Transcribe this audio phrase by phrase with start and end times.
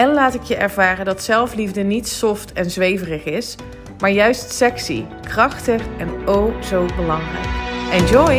[0.00, 3.56] en laat ik je ervaren dat zelfliefde niet soft en zweverig is,
[3.98, 7.46] maar juist sexy, krachtig en oh zo belangrijk.
[7.92, 8.38] Enjoy!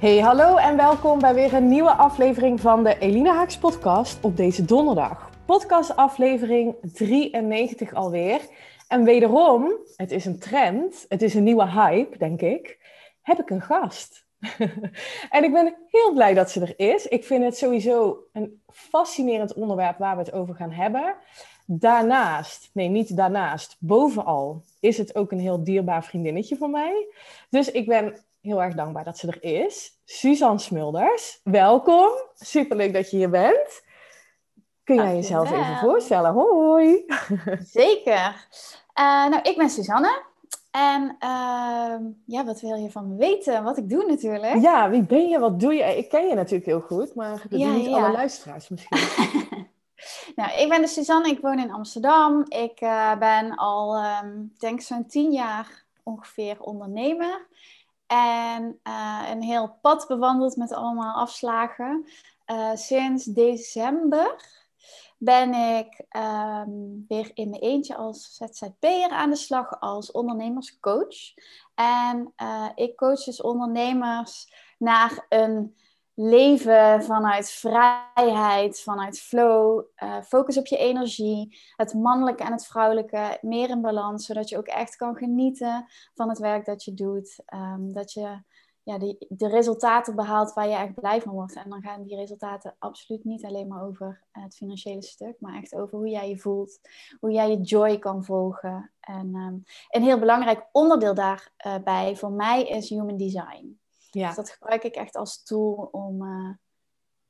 [0.00, 4.36] Hey, hallo en welkom bij weer een nieuwe aflevering van de Elina Haaks podcast op
[4.36, 5.30] deze donderdag.
[5.44, 8.40] Podcast aflevering 93 alweer.
[8.88, 12.78] En wederom, het is een trend, het is een nieuwe hype, denk ik,
[13.22, 14.26] heb ik een gast.
[15.30, 17.06] en ik ben heel blij dat ze er is.
[17.06, 21.14] Ik vind het sowieso een fascinerend onderwerp waar we het over gaan hebben.
[21.66, 27.06] Daarnaast, nee, niet daarnaast, bovenal is het ook een heel dierbaar vriendinnetje van mij.
[27.50, 30.00] Dus ik ben heel erg dankbaar dat ze er is.
[30.04, 32.10] Suzanne Smulders, welkom.
[32.34, 33.86] Superleuk dat je hier bent.
[34.84, 36.32] Kun jij jezelf even voorstellen?
[36.32, 37.04] Hoi.
[37.80, 38.46] Zeker.
[38.98, 40.22] Uh, nou, ik ben Suzanne.
[40.70, 43.64] En uh, ja, wat wil je van me weten?
[43.64, 44.60] Wat ik doe natuurlijk.
[44.60, 45.38] Ja, wie ben je?
[45.38, 45.96] Wat doe je?
[45.96, 47.96] Ik ken je natuurlijk heel goed, maar dat ja, niet ja.
[47.96, 48.98] alle luisteraars misschien.
[50.36, 51.28] nou, ik ben de Suzanne.
[51.28, 52.44] Ik woon in Amsterdam.
[52.48, 57.46] Ik uh, ben al, um, denk zo'n tien jaar ongeveer ondernemer.
[58.06, 58.80] En
[59.30, 62.06] een heel pad bewandeld met allemaal afslagen.
[62.74, 64.57] sinds december
[65.18, 71.34] ben ik um, weer in mijn eentje als ZZP'er aan de slag als ondernemerscoach.
[71.74, 75.76] En uh, ik coach dus ondernemers naar een
[76.14, 83.38] leven vanuit vrijheid, vanuit flow, uh, focus op je energie, het mannelijke en het vrouwelijke
[83.40, 87.42] meer in balans, zodat je ook echt kan genieten van het werk dat je doet.
[87.54, 88.42] Um, dat je
[88.88, 91.54] ja, die, de resultaten behaalt waar je echt blij van wordt.
[91.54, 95.74] En dan gaan die resultaten absoluut niet alleen maar over het financiële stuk, maar echt
[95.74, 96.80] over hoe jij je voelt,
[97.20, 98.92] hoe jij je joy kan volgen.
[99.00, 103.80] En um, een heel belangrijk onderdeel daarbij uh, voor mij is human design.
[104.10, 104.26] Ja.
[104.26, 106.54] Dus dat gebruik ik echt als tool om uh,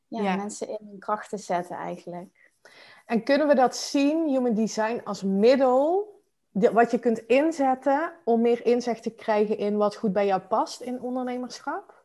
[0.06, 0.36] ja, ja.
[0.36, 2.52] mensen in hun kracht te zetten eigenlijk.
[3.06, 6.16] En kunnen we dat zien, human design, als middel
[6.72, 10.80] wat je kunt inzetten om meer inzicht te krijgen in wat goed bij jou past
[10.80, 12.04] in ondernemerschap?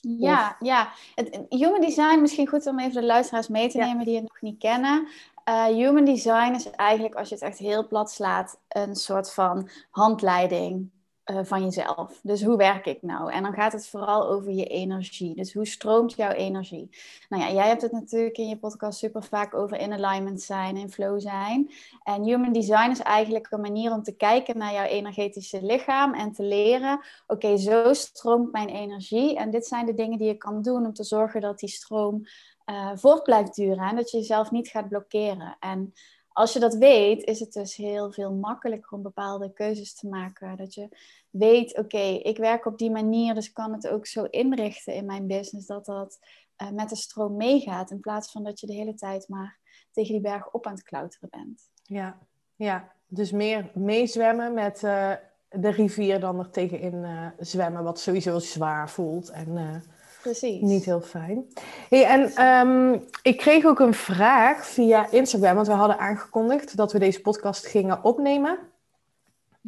[0.00, 0.92] Ja, ja.
[1.14, 4.40] Het, human design, misschien goed om even de luisteraars mee te nemen die het nog
[4.40, 5.08] niet kennen.
[5.48, 9.68] Uh, human design is eigenlijk, als je het echt heel plat slaat, een soort van
[9.90, 10.90] handleiding
[11.30, 12.20] uh, van jezelf.
[12.22, 13.32] Dus hoe werk ik nou?
[13.32, 15.34] En dan gaat het vooral over je energie.
[15.34, 16.90] Dus hoe stroomt jouw energie?
[17.28, 20.76] Nou ja, jij hebt het natuurlijk in je podcast super vaak over in alignment zijn,
[20.76, 21.70] in flow zijn.
[22.02, 26.32] En human design is eigenlijk een manier om te kijken naar jouw energetische lichaam en
[26.32, 29.36] te leren: oké, zo stroomt mijn energie.
[29.36, 32.26] En dit zijn de dingen die je kan doen om te zorgen dat die stroom
[32.66, 35.56] uh, voort blijft duren en dat je jezelf niet gaat blokkeren.
[35.60, 35.92] En
[36.36, 40.56] als je dat weet, is het dus heel veel makkelijker om bepaalde keuzes te maken.
[40.56, 40.88] Dat je
[41.30, 45.06] weet, oké, ik werk op die manier, dus ik kan het ook zo inrichten in
[45.06, 46.18] mijn business dat dat
[46.62, 47.90] uh, met de stroom meegaat.
[47.90, 49.58] In plaats van dat je de hele tijd maar
[49.92, 51.70] tegen die berg op aan het klauteren bent.
[51.82, 52.18] Ja,
[52.56, 52.92] ja.
[53.06, 55.12] dus meer meezwemmen met uh,
[55.48, 59.30] de rivier dan er tegenin uh, zwemmen, wat sowieso zwaar voelt.
[59.30, 59.82] En,
[60.26, 60.60] Precies.
[60.60, 61.46] Niet heel fijn.
[61.88, 66.92] Hey, en um, ik kreeg ook een vraag via Instagram, want we hadden aangekondigd dat
[66.92, 68.58] we deze podcast gingen opnemen.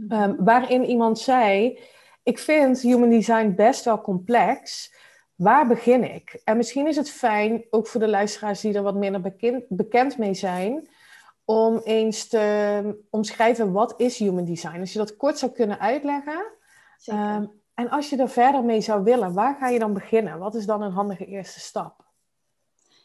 [0.09, 1.79] Um, waarin iemand zei:
[2.23, 4.95] Ik vind human design best wel complex.
[5.35, 6.41] Waar begin ik?
[6.45, 10.19] En misschien is het fijn, ook voor de luisteraars die er wat minder bekend, bekend
[10.19, 10.89] mee zijn,
[11.45, 14.81] om eens te omschrijven wat is human design.
[14.81, 16.45] Als je dat kort zou kunnen uitleggen.
[17.07, 20.39] Um, en als je er verder mee zou willen, waar ga je dan beginnen?
[20.39, 22.05] Wat is dan een handige eerste stap?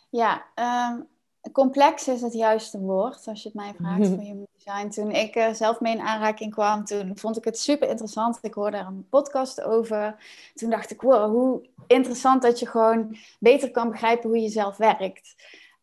[0.10, 0.44] Ja,
[0.92, 1.08] um,
[1.52, 4.90] complex is het juiste woord, als je het mij vraagt voor je design.
[4.90, 8.40] Toen ik uh, zelf mee in aanraking kwam, toen vond ik het super interessant.
[8.42, 10.24] Ik hoorde er een podcast over.
[10.54, 14.78] Toen dacht ik, wow, hoe interessant dat je gewoon beter kan begrijpen hoe je zelf
[14.78, 15.36] werkt.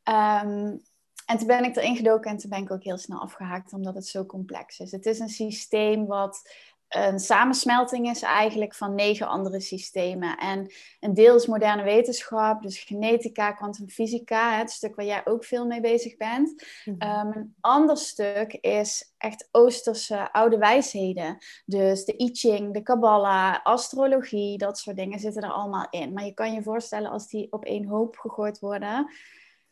[0.04, 0.82] Um,
[1.30, 3.94] en toen ben ik erin gedoken en toen ben ik ook heel snel afgehaakt, omdat
[3.94, 4.92] het zo complex is.
[4.92, 6.50] Het is een systeem wat
[6.90, 10.36] een samensmelting is eigenlijk van negen andere systemen.
[10.36, 15.66] En een deel is moderne wetenschap, dus genetica, kwantumfysica, het stuk waar jij ook veel
[15.66, 16.66] mee bezig bent.
[16.84, 16.96] Mhm.
[16.98, 21.38] Ehm, een ander stuk is echt Oosterse oude wijsheden.
[21.64, 26.12] Dus de I Ching, de Kabbalah, astrologie, dat soort dingen zitten er allemaal in.
[26.12, 29.10] Maar je kan je voorstellen als die op één hoop gegooid worden,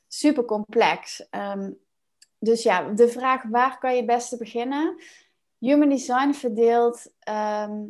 [0.09, 1.29] super complex.
[1.31, 1.71] Ehm,
[2.39, 5.03] dus ja, de vraag waar kan je het beste beginnen?
[5.59, 7.85] Human Design verdeelt ehm,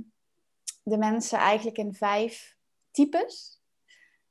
[0.83, 2.57] de mensen eigenlijk in vijf
[2.91, 3.63] types.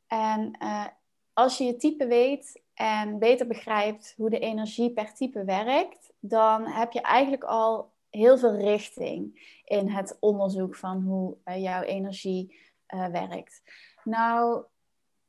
[0.07, 0.85] En uh,
[1.33, 6.65] als je je type weet en beter begrijpt hoe de energie per type werkt, dan
[6.65, 12.59] heb je eigenlijk al heel veel richting in het onderzoek van hoe uh, jouw energie
[12.93, 13.61] uh, werkt.
[14.03, 14.63] Nou,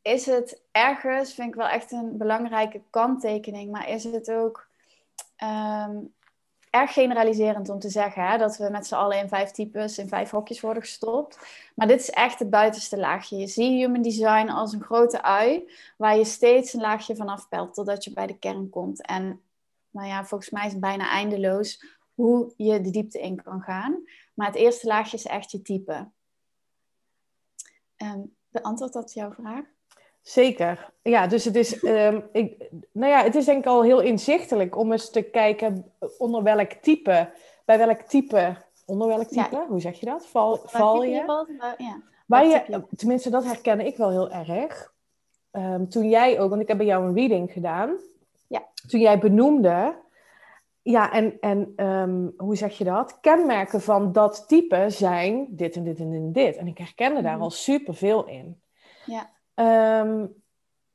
[0.03, 4.69] is het ergens, vind ik wel echt een belangrijke kanttekening, maar is het ook
[5.43, 6.15] um,
[6.71, 10.09] erg generaliserend om te zeggen hè, dat we met z'n allen in vijf types, in
[10.09, 11.39] vijf hokjes worden gestopt.
[11.75, 13.37] Maar dit is echt het buitenste laagje.
[13.37, 17.75] Je ziet human design als een grote ui, waar je steeds een laagje vanaf pelt
[17.75, 19.07] totdat je bij de kern komt.
[19.07, 19.41] En
[19.91, 21.85] nou ja, volgens mij is het bijna eindeloos
[22.15, 24.03] hoe je de diepte in kan gaan.
[24.35, 26.09] Maar het eerste laagje is echt je type.
[27.97, 29.65] Um, beantwoordt dat jouw vraag?
[30.29, 30.91] Zeker.
[31.03, 34.77] Ja, dus het is, um, ik, nou ja, het is denk ik al heel inzichtelijk
[34.77, 37.31] om eens te kijken onder welk type,
[37.65, 40.27] bij welk type, onder welk type, hoe zeg je dat?
[40.27, 41.45] Val, val je?
[41.79, 42.03] ja.
[42.27, 44.93] Waar je, tenminste, dat herken ik wel heel erg.
[45.53, 47.97] Um, toen jij ook, want ik heb bij jou een reading gedaan.
[48.49, 48.67] Ja.
[48.89, 49.95] Toen jij benoemde,
[50.83, 53.21] ja, en, en um, hoe zeg je dat?
[53.21, 56.57] Kenmerken van dat type zijn dit en dit en dit en dit.
[56.57, 57.43] En ik herkende daar mhm.
[57.43, 58.61] al superveel in.
[59.07, 59.37] Ja.
[59.59, 60.27] Ehm,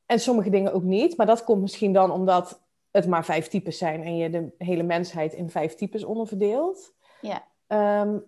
[0.06, 1.16] en sommige dingen ook niet.
[1.16, 4.82] Maar dat komt misschien dan omdat het maar vijf types zijn en je de hele
[4.82, 6.94] mensheid in vijf types onderverdeelt.
[7.20, 7.44] Ja.
[7.66, 8.18] Ehm,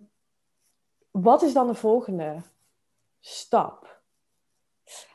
[1.11, 2.41] wat is dan de volgende
[3.19, 4.01] stap?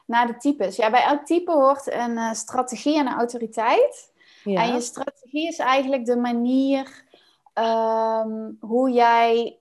[0.07, 0.77] Na de types.
[0.77, 4.13] Ja, bij elk type hoort een uh, strategie en een autoriteit.
[4.45, 4.63] Ja.
[4.63, 7.05] En je strategie is eigenlijk de manier
[7.53, 9.59] ehm, hoe jij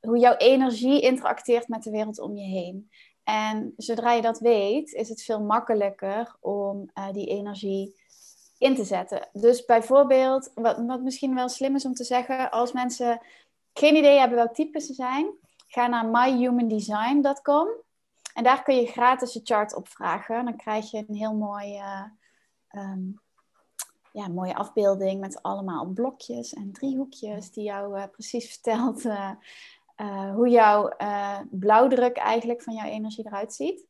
[0.00, 2.90] hoe jouw energie interacteert met de wereld om je heen.
[3.24, 7.94] En zodra je dat weet, is het veel makkelijker om uh, die energie
[8.58, 9.28] in te zetten.
[9.32, 13.20] Dus bijvoorbeeld, wat, wat misschien wel slim is om te zeggen, als mensen
[13.72, 15.32] geen idee hebben welk type ze zijn,
[15.66, 17.68] ga naar myhumandesign.com
[18.34, 20.44] en daar kun je gratis je chart opvragen.
[20.44, 22.04] Dan krijg je een heel mooi, uh,
[22.70, 23.20] um,
[24.12, 29.04] ja, mooie afbeelding met allemaal blokjes en driehoekjes die jou uh, precies vertelt
[30.34, 33.86] hoe jouw uh, blauwdruk eigenlijk van jouw energie eruit ziet.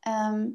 [0.00, 0.46] Ehm,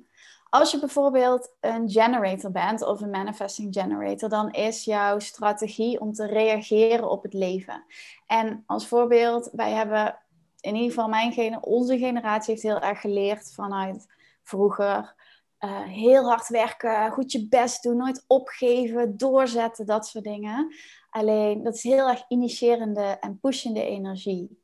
[0.50, 6.14] als je bijvoorbeeld een generator bent of een manifesting generator, dan is jouw strategie om
[6.14, 7.84] te reageren op het leven.
[8.28, 10.20] En als voorbeeld, wij hebben
[10.60, 14.08] in ieder geval mijn onze generatie heeft heel erg geleerd vanuit
[14.44, 15.18] vroeger.
[15.60, 20.74] Uh, heel hard werken, goed je best doen, nooit opgeven, doorzetten, dat soort dingen.
[21.10, 24.64] Alleen dat is heel erg initiërende en pushende energie.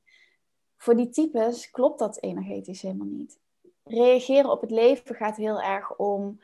[0.77, 3.39] Voor die types klopt dat energetisch helemaal niet.
[3.83, 6.39] Reageren op het leven gaat heel erg om.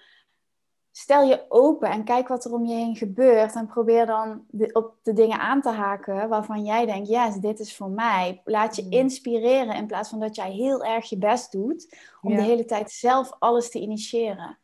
[0.92, 3.56] Stel je open en kijk wat er om je heen gebeurt.
[3.56, 7.59] En probeer dan op de dingen aan te haken waarvan jij denkt: ja, yes, dit
[7.59, 8.42] is voor mij.
[8.45, 8.92] Laat je mm.
[8.92, 12.92] inspireren in plaats van dat jij heel erg je best doet om de hele tijd
[12.92, 14.59] zelf alles te initiëren.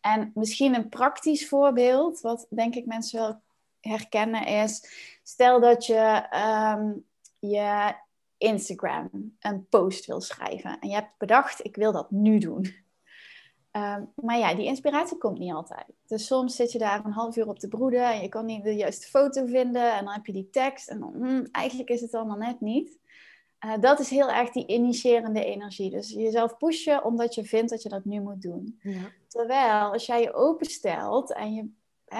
[0.00, 3.40] En misschien een praktisch voorbeeld, wat denk ik mensen wel
[3.90, 4.90] herkennen is,
[5.22, 6.26] stel dat je
[6.78, 7.04] um,
[7.38, 7.94] je
[8.36, 12.80] Instagram een post wil schrijven en je hebt bedacht, ik wil dat nu doen.
[13.76, 15.86] Um, maar ja, die inspiratie komt niet altijd.
[16.06, 18.64] Dus soms zit je daar een half uur op te broeden en je kan niet
[18.64, 22.00] de juiste foto vinden en dan heb je die tekst en dan, hmm, eigenlijk is
[22.00, 22.98] het allemaal net niet.
[23.64, 25.90] Uh, dat is heel erg die initiërende energie.
[25.90, 28.78] Dus jezelf pushen omdat je vindt dat je dat nu moet doen.
[28.82, 29.10] Ja.
[29.28, 31.68] Terwijl als jij je openstelt en je,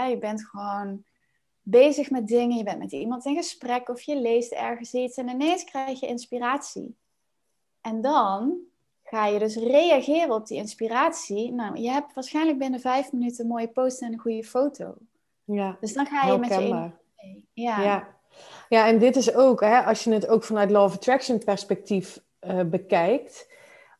[0.08, 1.04] je bent gewoon
[1.62, 5.28] bezig met dingen, je bent met iemand in gesprek of je leest ergens iets en
[5.28, 6.96] ineens krijg je inspiratie.
[7.80, 8.56] En dan
[9.04, 11.52] ga je dus reageren op die inspiratie.
[11.52, 14.94] Nou, je hebt waarschijnlijk binnen vijf minuten een mooie post en een goede foto.
[15.44, 16.90] Ja, dus dan ga je met je
[17.52, 17.82] Ja.
[17.82, 18.08] ja.
[18.68, 22.20] Ja, en dit is ook, hè, als je het ook vanuit Law of Attraction perspectief
[22.40, 23.48] uh, bekijkt,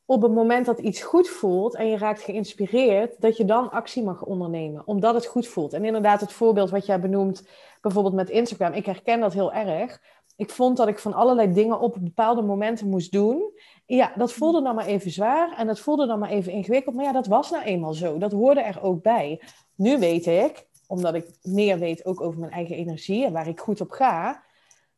[0.06, 4.02] op het moment dat iets goed voelt en je raakt geïnspireerd, dat je dan actie
[4.02, 5.72] mag ondernemen, omdat het goed voelt.
[5.72, 7.48] En inderdaad, het voorbeeld wat jij benoemt,
[7.80, 10.00] bijvoorbeeld met Instagram, ik herken dat heel erg.
[10.36, 13.52] Ik vond dat ik van allerlei dingen op bepaalde momenten moest doen.
[13.86, 16.94] Ja, dat voelde dan maar even zwaar en dat voelde dan maar even ingewikkeld.
[16.94, 18.18] Maar ja, dat was nou eenmaal zo.
[18.18, 19.42] Dat hoorde er ook bij.
[19.74, 23.60] Nu weet ik, omdat ik meer weet ook over mijn eigen energie en waar ik
[23.60, 24.42] goed op ga,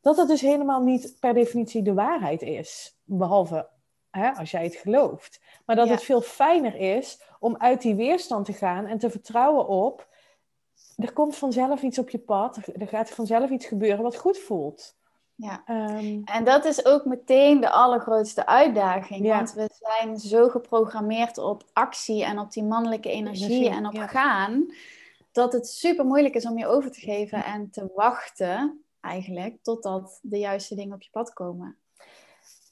[0.00, 2.99] dat het dus helemaal niet per definitie de waarheid is.
[3.04, 3.68] Behalve
[4.14, 5.40] hè, als jij het gelooft.
[5.66, 5.92] Maar dat Ja.
[5.92, 10.09] het veel fijner is om uit die weerstand te gaan en te vertrouwen op.
[10.97, 12.56] Er komt vanzelf iets op je pad.
[12.56, 14.97] Er- gaat vanzelf iets gebeuren wat goed voelt.
[15.35, 15.62] Ja.
[15.66, 19.25] Ehm, En dat is ook meteen de allergrootste uitdaging.
[19.26, 19.37] Ja.
[19.37, 23.92] Want we zijn zo geprogrammeerd op actie en op die mannelijke energie, Energie, en op
[23.92, 24.06] ja.
[24.06, 24.73] gaan,
[25.33, 30.18] dat het super moeilijk is om je over te geven en te wachten, eigenlijk, totdat
[30.23, 31.76] de juiste dingen op je pad komen.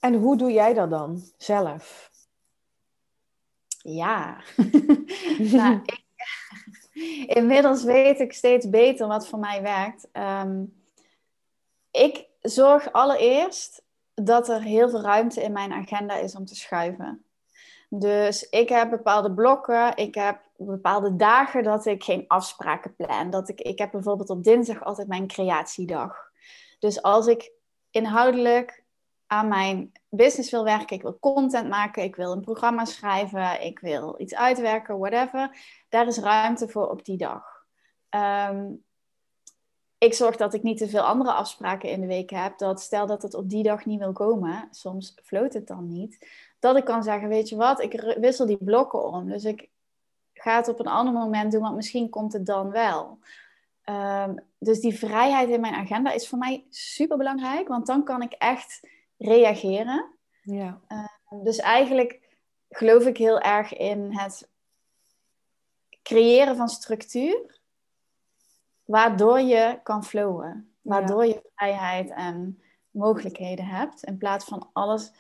[0.03, 2.11] En hoe doe jij dat dan zelf?
[3.79, 4.37] Ja.
[5.59, 6.05] nou, ik,
[7.39, 10.09] inmiddels weet ik steeds beter wat voor mij werkt.
[10.13, 10.65] Ehm,
[11.91, 13.83] ik zorg allereerst
[14.15, 17.25] dat er heel veel ruimte in mijn agenda is om te schuiven.
[17.89, 23.31] Dus ik heb bepaalde blokken, ik heb bepaalde dagen dat ik geen afspraken plan.
[23.31, 26.31] Dat ik, ik heb bijvoorbeeld op dinsdag altijd mijn creatiedag.
[26.79, 27.53] Dus als ik
[27.91, 28.82] inhoudelijk
[29.33, 33.79] aan mijn business wil werken, ik wil content maken, ik wil een programma schrijven, ik
[33.79, 35.57] wil iets uitwerken, whatever,
[35.89, 37.65] daar is ruimte voor op die dag.
[38.09, 38.71] Ehm,
[39.99, 42.59] ik zorg dat ik niet te veel andere afspraken in de week heb.
[42.59, 46.29] Dat stel dat het op die dag niet wil komen, soms floot het dan niet.
[46.59, 49.29] Dat ik kan zeggen, weet je wat, ik wissel die blokken om.
[49.29, 49.71] Dus ik
[50.33, 53.19] ga het op een ander moment doen, want misschien komt het dan wel.
[53.83, 58.23] Ehm, dus die vrijheid in mijn agenda is voor mij super belangrijk, want dan kan
[58.23, 58.81] ik echt
[59.25, 60.11] reageren.
[60.43, 60.81] Ja.
[61.43, 62.21] Dus eigenlijk
[62.71, 64.49] geloof ik heel erg in het
[66.03, 67.61] creëren van structuur,
[68.85, 75.13] waardoor je kan flowen, waardoor je vrijheid en mogelijkheden hebt, in plaats van alles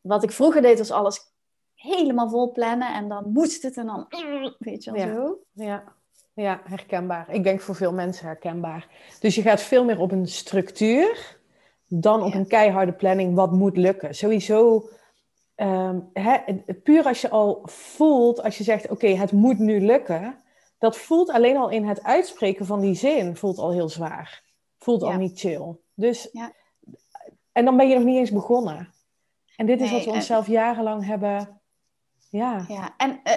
[0.00, 1.32] wat ik vroeger deed, was alles
[1.74, 4.06] helemaal vol plannen en dan moest het en dan
[4.58, 5.14] weet je wel Ja.
[5.14, 5.38] zo.
[5.52, 5.84] Ja.
[6.34, 7.30] ja, herkenbaar.
[7.30, 8.88] Ik denk voor veel mensen herkenbaar.
[9.20, 11.38] Dus je gaat veel meer op een structuur
[12.00, 14.14] dan op een keiharde planning wat moet lukken.
[14.14, 14.88] Sowieso,
[16.12, 20.42] het- puur als je al voelt, als je zegt, oké, het moet nu lukken,
[20.78, 24.42] dat voelt alleen al in het uitspreken van die zin, voelt al heel zwaar.
[24.78, 25.76] Voelt al niet chill.
[25.94, 26.52] Dus, Ja.
[27.52, 28.92] En dan ben je nog niet eens begonnen.
[29.56, 31.60] En dit is wat we en- onszelf jarenlang hebben,
[32.28, 32.64] ja.
[32.68, 33.32] Ja, en eh,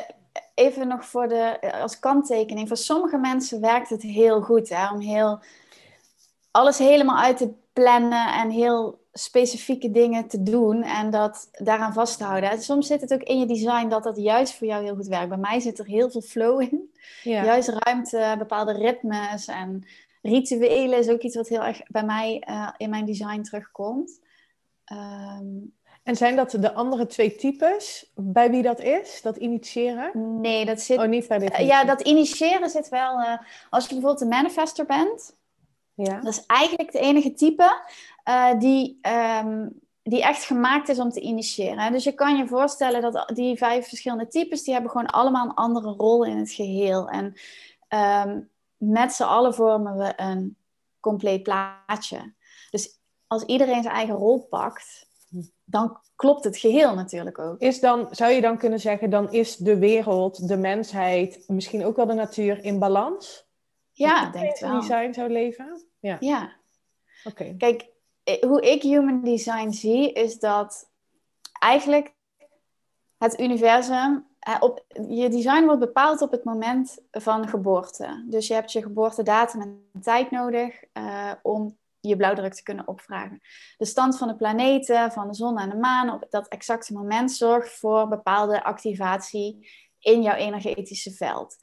[0.54, 2.68] even nog voor de, eh, als kanttekening.
[2.68, 5.40] Voor sommige mensen werkt het heel goed hè, om heel,
[6.52, 12.18] alles helemaal uit te plannen en heel specifieke dingen te doen en dat daaraan vast
[12.18, 12.50] te houden.
[12.50, 15.08] En soms zit het ook in je design dat dat juist voor jou heel goed
[15.08, 15.30] werkt.
[15.30, 16.94] Bij mij zit er heel veel flow in.
[17.24, 17.44] ja.
[17.44, 19.86] Juist ruimte, bepaalde ritmes en
[20.22, 24.20] rituelen is ook iets wat heel erg bij mij eh, in mijn design terugkomt.
[24.86, 25.46] Ehm,
[26.04, 29.22] En zijn dat de andere twee types bij wie dat is?
[29.22, 30.40] Dat initiëren?
[30.42, 31.58] nee, dat zit Oh, niet bij dit.
[31.58, 33.20] ja, dat initiëren zit wel.
[33.22, 33.38] eh,
[33.70, 35.36] als je bijvoorbeeld een manifester bent,
[35.98, 36.20] Ja.
[36.20, 37.82] dat is eigenlijk de enige type
[38.24, 39.68] eh, die, ehm,
[40.04, 41.92] die echt gemaakt is om te initiëren.
[41.92, 45.54] Dus je kan je voorstellen dat die vijf verschillende types, die hebben gewoon allemaal een
[45.54, 47.10] andere rol in het geheel.
[47.10, 47.34] En
[47.88, 48.40] ehm,
[48.78, 50.58] met z'n allen vormen we een
[51.00, 52.34] compleet plaatje.
[52.70, 55.08] Dus als iedereen zijn eigen rol pakt,
[55.64, 57.60] dan klopt het geheel natuurlijk ook.
[57.60, 61.96] Is dan, zou je dan kunnen zeggen, dan is de wereld, de mensheid, misschien ook
[61.96, 63.46] wel de natuur in balans?
[63.92, 64.70] Ja, ik denk iedereen wel.
[64.70, 65.87] zijn design zou leven?
[66.00, 66.56] Ja, Ja.
[67.24, 67.56] oké.
[67.58, 67.90] Kijk,
[68.24, 70.92] eh, hoe ik human design zie, is dat
[71.60, 72.16] eigenlijk
[73.18, 74.26] het universum.
[74.40, 78.26] eh, Op, je design wordt bepaald op het moment van geboorte.
[78.30, 83.42] Dus je hebt je geboortedatum en tijd nodig eh, om je blauwdruk te kunnen opvragen.
[83.78, 87.32] De stand van de planeten, van de zon en de maan op dat exacte moment
[87.32, 91.56] zorgt voor bepaalde activatie in jouw energetische veld.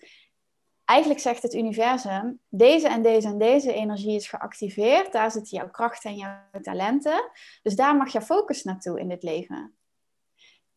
[0.85, 5.13] Eigenlijk zegt het universum, deze en deze en deze energie is geactiveerd.
[5.13, 7.31] Daar zitten jouw krachten en jouw talenten.
[7.63, 9.75] Dus daar mag je focus naartoe in dit leven.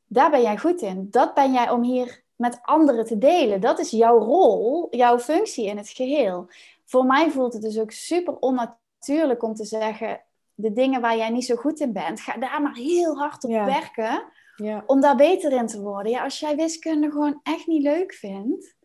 [0.06, 1.08] Daar ben jij goed in.
[1.10, 3.62] Dat ben jij om hier met anderen te delen.
[3.62, 6.50] Dat is jouw rol, jouw functie in het geheel.
[6.86, 10.22] Voor mij voelt het dus ook super onnatuurlijk om te zeggen...
[10.54, 13.50] de dingen waar jij niet zo goed in bent, ga daar maar heel hard op
[13.50, 13.66] Ja.
[13.66, 14.24] werken...
[14.56, 14.84] Ja.
[14.86, 16.12] om daar beter in te worden.
[16.12, 18.77] Ja, als jij wiskunde gewoon echt niet leuk vindt...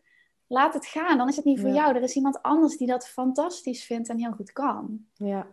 [0.53, 1.17] laat het gaan.
[1.17, 1.75] Dan is het niet voor Ja.
[1.75, 1.95] jou.
[1.95, 5.05] Er is iemand anders die dat fantastisch vindt en heel goed kan.
[5.13, 5.47] ja.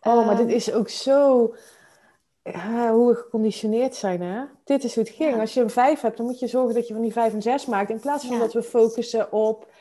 [0.00, 1.38] Oh, maar dit Ehm, is ook zo
[2.90, 4.44] hoe we geconditioneerd zijn, hè?
[4.64, 5.34] Dit is hoe het ging.
[5.34, 5.40] Ja.
[5.40, 7.42] Als je een vijf hebt, dan moet je zorgen dat je van die vijf en
[7.42, 7.90] zes maakt.
[7.90, 8.42] In plaats van Ja.
[8.42, 9.72] dat we focussen op,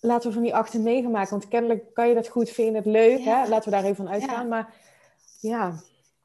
[0.00, 1.30] laten we van die acht en negen maken.
[1.30, 3.48] Want kennelijk kan je dat goed, vind je het leuk, hè?
[3.48, 4.48] Laten we daar even van uitgaan.
[4.48, 4.74] Maar
[5.40, 5.74] ja,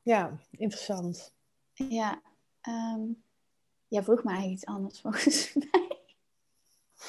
[0.01, 1.33] ja, interessant.
[1.73, 2.21] Ja,
[2.61, 3.01] ehm
[3.87, 5.86] jij vroeg me eigenlijk iets anders volgens mij.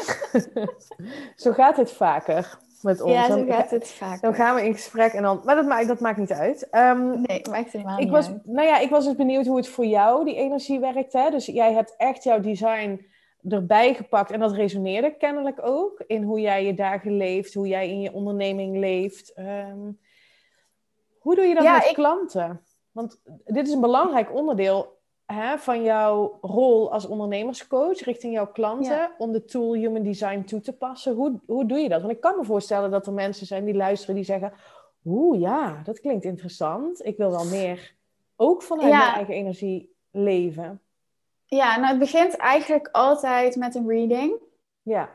[1.37, 2.59] Zo gaat het vaker.
[2.83, 3.13] met ons.
[3.13, 4.21] Ja, zo Dan- gaat het vaak.
[4.21, 5.41] Dan gaan we in gesprek en dan...
[5.45, 6.69] Maar dat maakt, dat maakt niet uit.
[6.71, 8.47] Ehm, Nee, maakt helemaal ik, niet was, uit.
[8.47, 11.13] nou ja, ik was dus benieuwd hoe het voor jou, die energie werkt.
[11.13, 11.31] Hè?
[11.31, 13.07] Dus jij hebt echt jouw design
[13.49, 14.31] erbij gepakt.
[14.31, 17.55] En dat resoneerde kennelijk ook in hoe jij je dagen leeft.
[17.55, 19.33] Hoe jij in je onderneming leeft.
[19.35, 19.91] Ehm,
[21.19, 22.61] hoe doe je dat Ja, met ik- klanten?
[22.93, 24.98] Want dit is een belangrijk onderdeel
[25.33, 28.97] hè, van jouw rol als ondernemerscoach richting jouw klanten.
[28.97, 29.15] Ja.
[29.19, 31.15] Om de tool Human Design toe te passen.
[31.15, 32.01] Hoe, hoe doe je dat?
[32.01, 34.53] Want ik kan me voorstellen dat er mensen zijn die luisteren die zeggen...
[35.05, 37.05] Oeh, ja, dat klinkt interessant.
[37.05, 37.95] Ik wil wel meer
[38.37, 38.99] ook vanuit Ja.
[38.99, 40.81] mijn eigen energie leven.
[41.45, 44.33] Ja, nou het begint eigenlijk altijd met een reading.
[44.83, 45.11] Ja,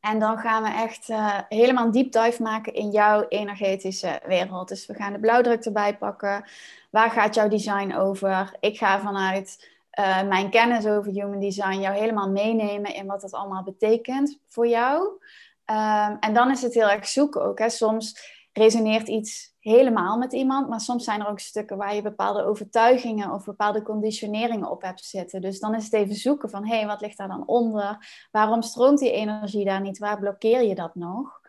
[0.00, 4.68] En dan gaan we echt eh, helemaal deep dive maken in jouw energetische wereld.
[4.68, 6.44] Dus we gaan de blauwdruk erbij pakken.
[6.90, 8.56] Waar gaat jouw design over?
[8.60, 13.32] Ik ga vanuit eh, mijn kennis over human design jou helemaal meenemen in wat dat
[13.32, 15.22] allemaal betekent voor jou.
[15.64, 17.58] Ehm, en dan is het heel erg zoeken ook.
[17.58, 17.68] Hè.
[17.68, 22.44] Soms resoneert iets helemaal met iemand, maar soms zijn er ook stukken waar je bepaalde
[22.44, 25.40] overtuigingen of bepaalde conditioneringen op hebt zitten.
[25.40, 28.06] Dus dan is het even zoeken van, hé, hey, wat ligt daar dan onder?
[28.30, 29.98] Waarom stroomt die energie daar niet?
[29.98, 31.40] Waar blokkeer je dat nog?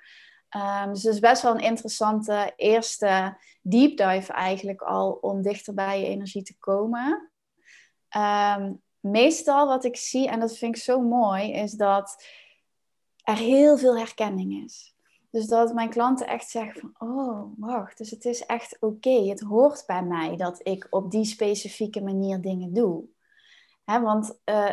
[0.49, 5.73] Ehm, dus het is best wel een interessante eerste deep dive eigenlijk al om dichter
[5.73, 7.31] bij je energie te komen.
[8.09, 12.23] Ehm, meestal wat ik zie, en dat vind ik zo mooi, is dat
[13.23, 14.88] er heel veel herkenning is.
[15.29, 19.29] Dus dat mijn klanten echt zeggen van, oh, wacht, dus het is echt oké.
[19.29, 23.03] Het hoort bij mij dat ik op die specifieke manier dingen doe.
[23.83, 24.71] Hè, want eh,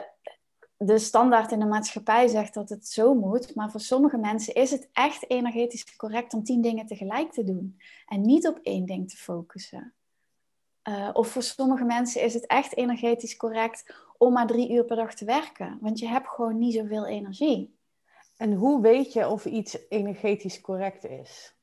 [0.77, 4.71] de standaard in de maatschappij zegt dat het zo moet, maar voor sommige mensen is
[4.71, 9.11] het echt energetisch correct om tien dingen tegelijk te doen en niet op één ding
[9.11, 9.95] te focussen.
[10.89, 14.97] Uh, of voor sommige mensen is het echt energetisch correct om maar drie uur per
[14.97, 17.76] dag te werken, want je hebt gewoon niet zoveel energie.
[18.37, 21.55] En hoe weet je of iets energetisch correct is?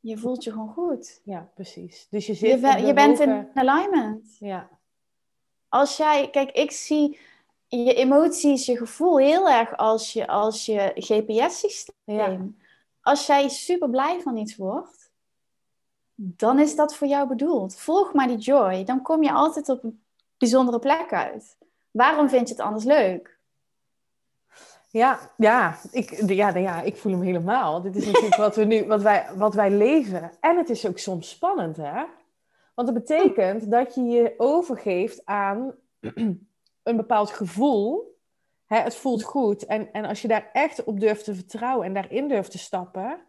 [0.00, 1.20] Je voelt je gewoon goed.
[1.24, 2.06] Ja, precies.
[2.10, 2.50] Dus je zit.
[2.50, 4.36] Je, ben, je bent in alignment.
[4.38, 4.68] Ja.
[5.68, 7.18] Als jij, kijk, ik zie
[7.68, 11.94] je emoties, je gevoel heel erg als je, als je GPS-systeem.
[12.04, 12.38] Ja.
[13.00, 15.10] Als jij super blij van iets wordt,
[16.14, 17.76] dan is dat voor jou bedoeld.
[17.76, 20.02] Volg maar die joy, dan kom je altijd op een
[20.38, 21.56] bijzondere plek uit.
[21.90, 23.31] Waarom vind je het anders leuk?
[24.92, 27.82] Ja, ja, ik, ja, ja, ik voel hem helemaal.
[27.82, 30.30] Dit is natuurlijk wat, we nu, wat, wij, wat wij leven.
[30.40, 32.04] En het is ook soms spannend, hè?
[32.74, 35.74] Want het betekent dat je je overgeeft aan
[36.82, 38.16] een bepaald gevoel.
[38.66, 39.66] Hè, het voelt goed.
[39.66, 43.20] En, en als je daar echt op durft te vertrouwen en daarin durft te stappen,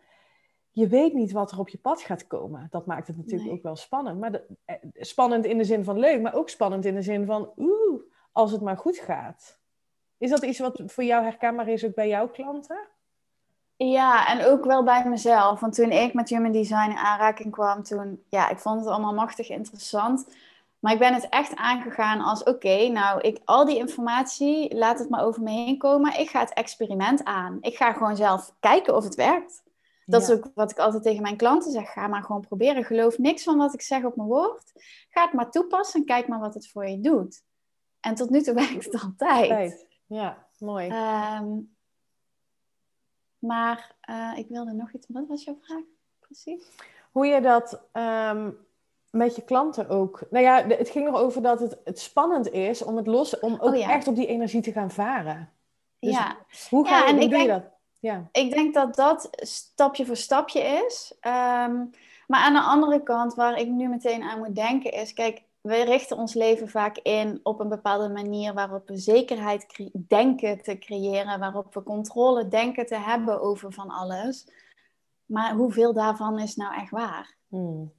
[0.71, 2.67] je weet niet wat er op je pad gaat komen.
[2.69, 3.53] Dat maakt het natuurlijk Nee.
[3.57, 4.19] ook wel spannend.
[4.19, 7.25] Maar de, eh, spannend in de zin van leuk, maar ook spannend in de zin
[7.25, 9.61] van, oeh, als het maar goed gaat.
[10.23, 12.87] Is dat iets wat voor jou herkenbaar is ook bij jouw klanten?
[13.75, 15.59] Ja, en ook wel bij mezelf.
[15.59, 19.13] Want toen ik met Human Design in aanraking kwam, toen, ja, ik vond het allemaal
[19.13, 20.27] machtig interessant.
[20.79, 25.09] Maar ik ben het echt aangegaan als, oké, nou, ik, al die informatie, laat het
[25.09, 26.19] maar over me heen komen.
[26.19, 27.57] Ik ga het experiment aan.
[27.61, 29.63] Ik ga gewoon zelf kijken of het werkt.
[30.05, 30.33] Dat Ja.
[30.33, 31.91] is ook wat ik altijd tegen mijn klanten zeg.
[31.91, 32.83] Ga maar gewoon proberen.
[32.83, 34.71] Geloof niks van wat ik zeg op mijn woord.
[35.09, 37.43] Ga het maar toepassen en kijk maar wat het voor je doet.
[37.99, 39.91] En tot nu toe werkt het altijd.
[40.05, 40.87] Ja, mooi.
[40.87, 41.59] Ehm,
[43.39, 45.07] maar eh, ik wilde nog iets.
[45.09, 45.83] Wat was jouw vraag
[46.19, 46.63] precies?
[47.11, 48.51] Hoe je dat ehm,
[49.09, 50.21] met je klanten ook.
[50.29, 53.73] Nou ja, het ging erover dat het, het spannend is om het los, om ook
[53.73, 53.89] Oh ja.
[53.89, 55.49] echt op die energie te gaan varen.
[55.99, 56.37] Dus ja,
[56.69, 57.63] Hoe, ga Ja, je, en hoe ik doe je dat?
[57.99, 58.29] Ja.
[58.31, 61.15] ik denk dat dat stapje voor stapje is.
[61.19, 61.85] Ehm,
[62.27, 65.83] maar aan de andere kant, waar ik nu meteen aan moet denken, is: kijk, we
[65.83, 71.39] richten ons leven vaak in op een bepaalde manier waarop we zekerheid denken te creëren,
[71.39, 74.47] waarop we controle denken te hebben over van alles.
[75.25, 77.35] Maar hoeveel daarvan is nou echt waar?
[77.47, 77.93] Hmm.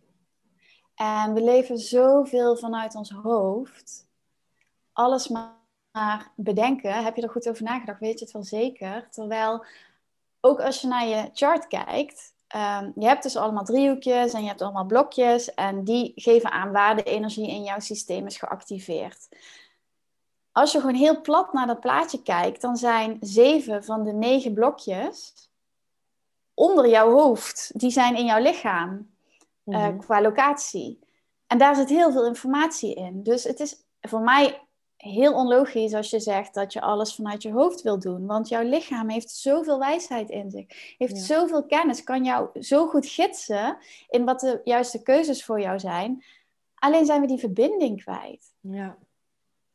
[0.94, 4.08] En we leven zoveel vanuit ons hoofd.
[4.92, 7.04] Alles maar bedenken.
[7.04, 8.00] Heb je er goed over nagedacht?
[8.00, 9.08] Weet je het wel zeker?
[9.10, 9.64] Terwijl,
[10.40, 14.48] ook als je naar je chart kijkt, ehm, je hebt dus allemaal driehoekjes en je
[14.48, 15.54] hebt allemaal blokjes.
[15.54, 19.28] En die geven aan waar de energie in jouw systeem is geactiveerd.
[20.52, 24.54] Als je gewoon heel plat naar dat plaatje kijkt, dan zijn zeven van de negen
[24.54, 25.32] blokjes
[26.54, 27.70] onder jouw hoofd.
[27.74, 29.12] Die zijn in jouw lichaam
[29.64, 29.98] eh, Mhm.
[29.98, 30.98] qua locatie.
[31.46, 33.22] En daar zit heel veel informatie in.
[33.22, 34.63] Dus het is voor mij
[34.96, 38.26] heel onlogisch als je zegt dat je alles vanuit je hoofd wil doen.
[38.26, 41.22] Want jouw lichaam heeft zoveel wijsheid in zich, heeft Ja.
[41.22, 43.76] zoveel kennis, kan jou zo goed gidsen
[44.08, 46.24] in wat de juiste keuzes voor jou zijn.
[46.74, 48.54] Alleen zijn we die verbinding kwijt.
[48.60, 48.96] Ja.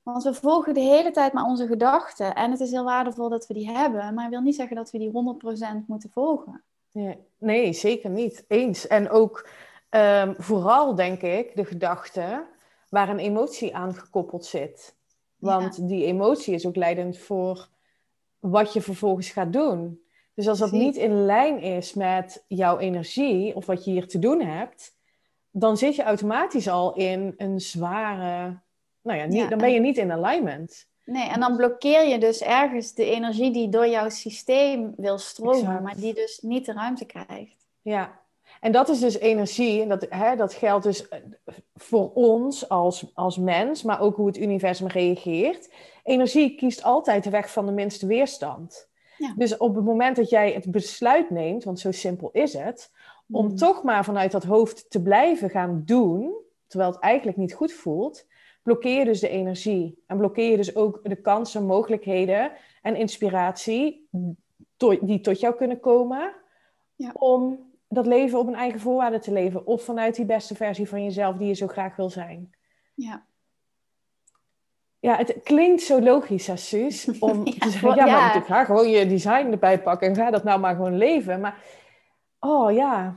[0.03, 2.35] Want we volgen de hele tijd maar onze gedachten.
[2.35, 4.91] En het is heel waardevol dat we die hebben, maar dat wil niet zeggen dat
[4.91, 6.63] we die 100% moeten volgen.
[6.91, 8.45] Nee, nee zeker niet.
[8.47, 8.87] Eens.
[8.87, 9.49] En ook
[9.89, 12.45] ehm, vooral, denk ik, de gedachte
[12.89, 14.95] waar een emotie aan gekoppeld zit.
[15.39, 17.67] Want die emotie is ook leidend voor
[18.39, 20.01] wat je vervolgens gaat doen.
[20.33, 24.19] Dus als dat niet in lijn is met jouw energie of wat je hier te
[24.19, 24.97] doen hebt,
[25.51, 28.59] dan zit je automatisch al in een zware.
[29.01, 30.87] Nou ja, niet, dan ben je niet in alignment.
[31.05, 35.83] Nee, en dan blokkeer je dus ergens de energie die door jouw systeem wil stromen,
[35.83, 37.67] maar die dus niet de ruimte krijgt.
[37.81, 38.19] Ja,
[38.59, 41.19] en dat is dus energie, en dat, hè, dat geldt dus eh,
[41.75, 45.73] voor ons als, als mens, maar ook hoe het universum reageert.
[46.03, 48.89] Energie kiest altijd de weg van de minste weerstand.
[49.17, 49.33] Ja.
[49.35, 52.91] Dus op het moment dat jij het besluit neemt, want zo simpel is het,
[53.31, 53.55] om mm.
[53.55, 56.33] toch maar vanuit dat hoofd te blijven gaan doen,
[56.67, 58.25] terwijl het eigenlijk niet goed voelt,
[58.63, 60.03] blokkeer je dus de energie.
[60.07, 64.07] En blokkeer je dus ook de kansen, mogelijkheden en inspiratie
[65.01, 66.33] die tot jou kunnen komen
[66.95, 67.11] ja.
[67.13, 69.65] om dat leven op een eigen voorwaarde te leven.
[69.65, 72.55] Of vanuit die beste versie van jezelf die je zo graag wil zijn.
[72.93, 73.27] Ja.
[74.99, 77.09] Ja, het klinkt zo logisch, hè, Suus?
[77.19, 78.41] Om ja, te zeggen, ja, maar ja.
[78.41, 81.39] ga gewoon je design erbij pakken en ga dat nou maar gewoon leven.
[81.39, 81.63] Maar,
[82.39, 83.15] oh ja.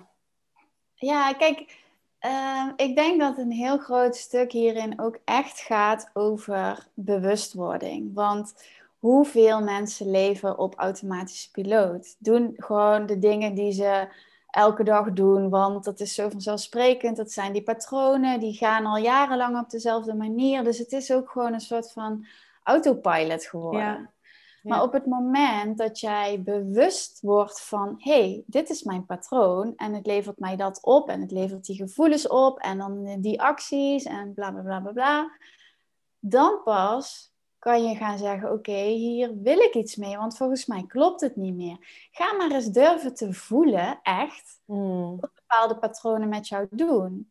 [0.95, 1.77] Ja, kijk,
[2.19, 8.15] ehm, ik denk dat een heel groot stuk hierin ook echt gaat over bewustwording.
[8.15, 8.55] Want
[8.99, 12.17] hoeveel mensen leven op automatische piloot?
[12.19, 14.09] Doen gewoon de dingen die ze
[14.53, 17.17] elke dag doen, want dat is zo vanzelfsprekend.
[17.17, 20.65] Dat zijn die patronen, die gaan al jarenlang op dezelfde manier.
[20.65, 22.27] Dus het is ook gewoon een soort van
[22.63, 23.81] autopilot geworden.
[23.81, 24.11] Ja.
[24.63, 29.95] Maar op het moment dat jij bewust wordt van, hey, dit is mijn patroon en
[29.95, 34.05] het levert mij dat op en het levert die gevoelens op en dan die acties
[34.05, 35.31] en bla bla bla bla bla,
[36.19, 37.32] dan pas
[37.63, 41.37] kan je gaan zeggen: Oké, hier wil ik iets mee, want volgens mij klopt het
[41.37, 42.09] niet meer.
[42.11, 45.21] Ga maar eens durven te voelen, echt, mm.
[45.21, 47.31] wat bepaalde patronen met jou doen.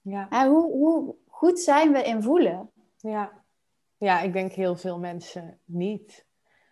[0.00, 0.28] Ja.
[0.30, 2.70] En hoe, hoe goed zijn we in voelen?
[2.96, 3.32] Ja.
[3.96, 6.24] ja, ik denk heel veel mensen niet.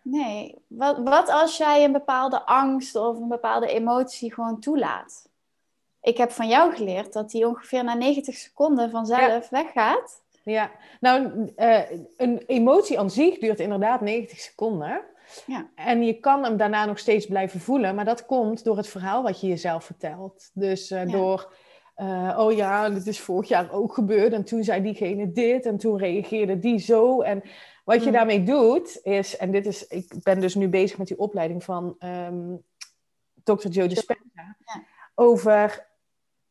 [0.02, 5.28] Nee, wat, wat als jij een bepaalde angst of een bepaalde emotie gewoon toelaat?
[6.00, 10.22] Ik heb van jou geleerd dat die ongeveer na 90 seconden vanzelf weggaat.
[10.48, 11.80] Ja, nou, uh,
[12.16, 15.00] een emotie aan zich duurt inderdaad 90 seconden.
[15.46, 15.68] Ja.
[15.74, 19.22] En je kan hem daarna nog steeds blijven voelen, maar dat komt door het verhaal
[19.22, 20.50] wat je jezelf vertelt.
[20.54, 21.52] Dus uh, door,
[21.96, 25.78] uh, oh ja, dit is vorig jaar ook gebeurd en toen zei diegene dit en
[25.78, 27.20] toen reageerde die zo.
[27.20, 27.42] En
[27.84, 28.12] wat je hmm.
[28.12, 31.96] daarmee doet is, en dit is, ik ben dus nu bezig met die opleiding van
[31.98, 32.62] um,
[33.44, 33.68] Dr.
[33.68, 34.84] Joe Dispenza, ja.
[35.14, 35.87] over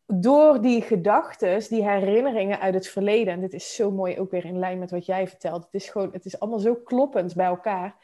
[0.08, 4.46] door die gedachten, die herinneringen uit het verleden, en dit is zo mooi ook weer
[4.46, 7.46] in lijn met wat jij vertelt, het is gewoon, het is allemaal zo kloppend bij
[7.46, 7.96] elkaar.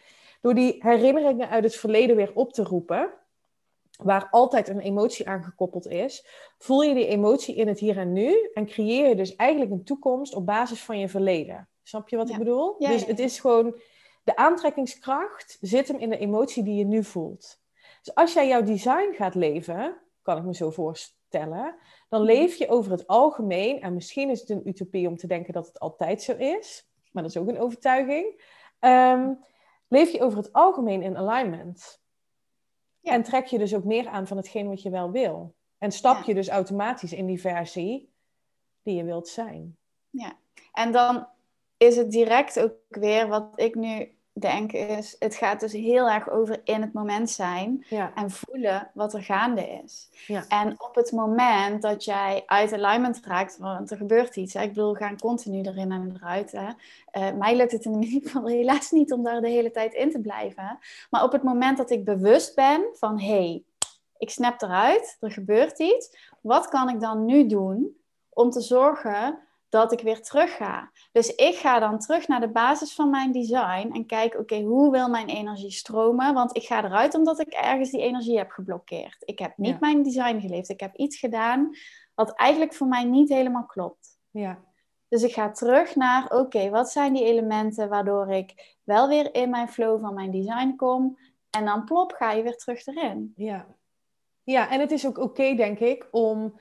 [0.41, 3.13] Door die herinneringen uit het verleden weer op te roepen,
[3.97, 6.25] waar altijd een emotie aan gekoppeld is,
[6.57, 9.83] voel je die emotie in het hier en nu en creëer je dus eigenlijk een
[9.83, 11.69] toekomst op basis van je verleden.
[11.83, 12.75] Snap je wat ik bedoel?
[12.79, 13.79] dus het is gewoon,
[14.23, 17.61] de aantrekkingskracht zit hem in de emotie die je nu voelt.
[18.01, 21.22] Dus als jij jouw design gaat leven, kan ik me zo voorstellen,
[22.09, 22.31] dan mhm.
[22.31, 25.67] leef je over het algemeen, en misschien is het een utopie om te denken dat
[25.67, 28.41] het altijd zo is, maar dat is ook een overtuiging,
[28.79, 29.39] um,
[29.87, 32.01] leef je over het algemeen in alignment.
[32.99, 33.11] Ja.
[33.11, 35.55] En trek je dus ook meer aan van hetgeen wat je wel wil.
[35.77, 38.13] En stap je dus automatisch in die versie
[38.83, 39.77] die je wilt zijn.
[40.09, 40.37] Ja,
[40.73, 41.27] en dan
[41.77, 46.29] is het direct ook weer wat ik nu denk is, het gaat dus heel erg
[46.29, 50.09] over in het moment zijn en voelen wat er gaande is.
[50.27, 50.45] Ja.
[50.47, 54.53] En op het moment dat jij uit alignment raakt, want er gebeurt iets.
[54.53, 54.61] Hè?
[54.61, 56.51] Ik bedoel, we gaan continu erin en eruit.
[56.51, 56.67] Hè?
[56.67, 60.11] Uh, mij lukt het in ieder geval helaas niet om daar de hele tijd in
[60.11, 60.79] te blijven.
[61.09, 63.63] Maar op het moment dat ik bewust ben van, hé, hey,
[64.17, 66.31] ik snap eruit, er gebeurt iets.
[66.41, 67.97] Wat kan ik dan nu doen
[68.29, 69.39] om te zorgen
[69.73, 70.91] dat ik weer terug ga.
[71.11, 74.91] Dus ik ga dan terug naar de basis van mijn design en kijk, oké, hoe
[74.91, 76.33] wil mijn energie stromen?
[76.33, 79.17] Want ik ga eruit omdat ik ergens die energie heb geblokkeerd.
[79.19, 80.69] Ik heb niet mijn design geleefd.
[80.69, 81.75] Ik heb iets gedaan
[82.15, 84.19] wat eigenlijk voor mij niet helemaal klopt.
[84.31, 84.59] Ja.
[85.07, 89.49] Dus ik ga terug naar, oké, wat zijn die elementen waardoor ik wel weer in
[89.49, 91.17] mijn flow van mijn design kom?
[91.49, 93.33] En dan plop, ga je weer terug erin.
[93.35, 93.65] Ja,
[94.43, 96.59] ja en het is ook oké, denk ik, om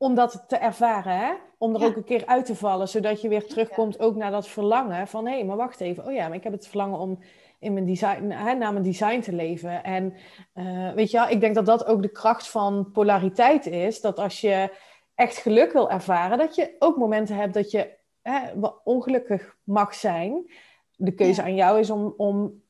[0.00, 1.32] om dat te ervaren, hè?
[1.58, 4.48] om er ook een keer uit te vallen, zodat je weer terugkomt ook naar dat
[4.48, 7.18] verlangen van hé, hey, maar wacht even, oh ja, maar ik heb het verlangen om
[7.58, 9.84] in mijn design, hè, naar mijn design te leven.
[9.84, 10.14] En
[10.54, 14.40] uh, weet je, ik denk dat dat ook de kracht van polariteit is, dat als
[14.40, 14.76] je
[15.14, 18.40] echt geluk wil ervaren, dat je ook momenten hebt dat je hè,
[18.84, 20.52] ongelukkig mag zijn.
[20.96, 22.62] De keuze aan jou is om, om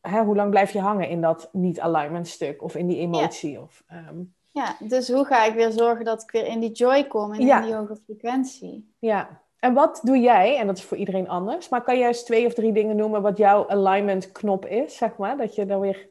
[0.00, 3.60] hè, hoe lang blijf je hangen in dat niet-alignment stuk of in die emotie?
[3.60, 4.22] Of, ehm,
[4.54, 7.40] Ja, dus hoe ga ik weer zorgen dat ik weer in die joy kom en
[7.40, 7.58] Ja.
[7.58, 8.94] in die hoge frequentie?
[8.98, 12.22] Ja, en wat doe jij, en dat is voor iedereen anders, maar kan jij eens
[12.24, 15.80] twee of drie dingen noemen wat jouw alignment knop is, zeg maar, dat je er
[15.80, 16.08] weer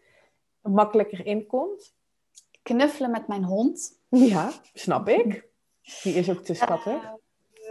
[0.62, 1.96] makkelijker in komt?
[2.62, 4.00] Knuffelen met mijn hond.
[4.10, 5.48] Ja, snap ik.
[6.04, 7.02] Die is ook te schattig.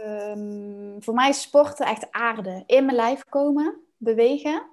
[0.03, 2.63] Eh, ehm, voor mij is sporten echt aarde.
[2.65, 4.69] In mijn lijf komen, bewegen.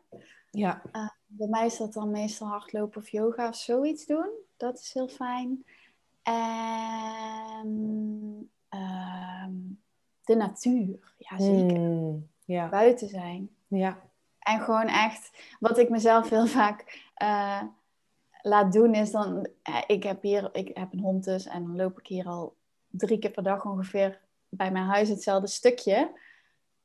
[0.50, 0.82] Ja,
[1.26, 4.28] Bij mij is dat dan meestal hardlopen of yoga of zoiets doen.
[4.56, 5.64] Dat is heel fijn.
[6.22, 7.70] En
[8.68, 9.52] ehm,
[10.24, 11.14] de natuur.
[11.18, 11.76] Ja, zeker.
[11.76, 13.50] Hmm, ja, Buiten zijn.
[13.66, 14.02] ja,
[14.38, 17.62] En gewoon echt, wat ik mezelf heel vaak eh,
[18.42, 21.76] laat doen, is dan, eh, ik heb hier, ik heb een hond dus, en dan
[21.76, 22.56] loop ik hier al
[22.88, 26.18] drie keer per dag ongeveer bij mijn huis hetzelfde stukje.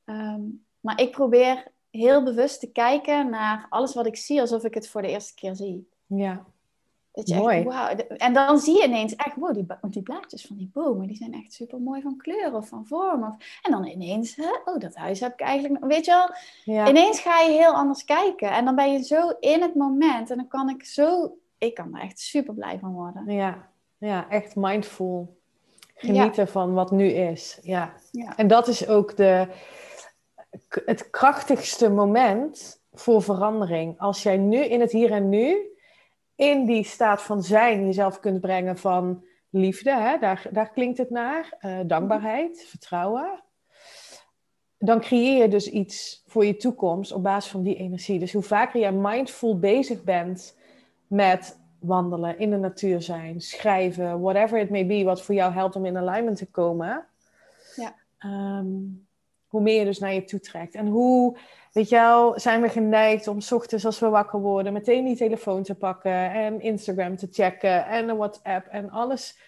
[0.04, 0.42] Ehm,
[0.80, 4.88] maar ik probeer heel bewust te kijken naar alles wat ik zie, alsof ik het
[4.88, 5.88] voor de eerste keer zie.
[6.06, 6.46] ja.
[7.16, 7.66] Dat je Mooi.
[7.66, 11.16] echt, En dan zie je ineens echt, wow, die, die blaadjes van die bomen, die
[11.16, 13.24] zijn echt super mooi van kleur of van vorm.
[13.24, 16.30] Of, en dan ineens, hè, oh, dat huis heb ik eigenlijk, weet je wel,
[16.74, 16.88] ja.
[16.88, 18.50] Ineens ga je heel anders kijken.
[18.50, 20.30] En dan ben je zo in het moment.
[20.30, 21.36] En dan kan ik zo...
[21.58, 23.32] Ik kan er echt super blij van worden.
[23.34, 25.36] Ja, ja, echt mindful.
[25.94, 27.58] Genieten van wat nu is.
[27.62, 27.94] Ja.
[28.10, 28.36] Ja.
[28.36, 29.48] En dat is ook de,
[30.84, 33.98] het krachtigste moment voor verandering.
[33.98, 35.74] Als jij nu in het hier en nu,
[36.36, 40.18] in die staat van zijn, jezelf kunt brengen van liefde, hè?
[40.18, 43.42] Daar, daar klinkt het naar, eh, dankbaarheid, vertrouwen.
[44.78, 48.18] Dan creëer je dus iets voor je toekomst op basis van die energie.
[48.18, 50.56] Dus hoe vaker jij mindful bezig bent
[51.06, 55.76] met wandelen, in de natuur zijn, schrijven, whatever it may be, wat voor jou helpt
[55.76, 57.06] om in alignment te komen,
[57.76, 57.94] Ja.
[58.18, 58.74] ehm,
[59.48, 60.74] hoe meer je dus naar je toe trekt.
[60.74, 61.36] En hoe,
[61.72, 65.16] weet je wel, zijn we geneigd om 's ochtends als we wakker worden meteen die
[65.16, 69.38] telefoon te pakken en Instagram te checken en de WhatsApp en alles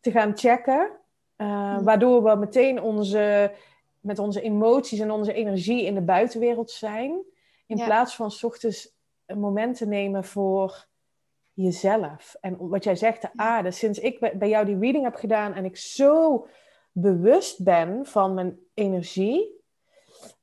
[0.00, 0.90] te gaan checken,
[1.36, 1.82] eh, Ja.
[1.82, 3.52] waardoor we meteen onze,
[4.00, 7.22] met onze emoties en onze energie in de buitenwereld zijn,
[7.66, 7.84] in Ja.
[7.84, 8.94] plaats van 's ochtends
[9.26, 10.86] een moment te nemen voor
[11.52, 12.36] jezelf.
[12.40, 13.70] En wat jij zegt, de aarde.
[13.70, 16.46] Sinds ik bij jou die reading heb gedaan en ik zo
[16.98, 19.64] bewust ben van mijn energie,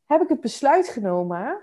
[0.06, 1.62] heb ik het besluit genomen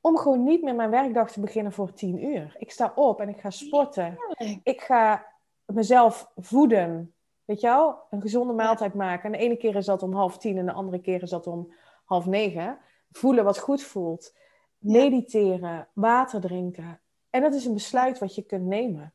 [0.00, 2.54] om gewoon niet meer mijn werkdag te beginnen voor tien uur.
[2.58, 4.18] Ik sta op en ik ga sporten.
[4.62, 5.26] Ik ga
[5.64, 7.14] mezelf voeden.
[7.44, 7.98] Weet je wel?
[8.10, 9.24] Een gezonde maaltijd maken.
[9.24, 11.46] En de ene keer is dat om half tien en de andere keer is dat
[11.46, 11.72] om
[12.04, 12.78] half negen.
[13.10, 14.36] Voelen wat goed voelt.
[14.78, 15.88] Mediteren.
[15.92, 17.00] Water drinken.
[17.30, 19.14] En dat is een besluit wat je kunt nemen.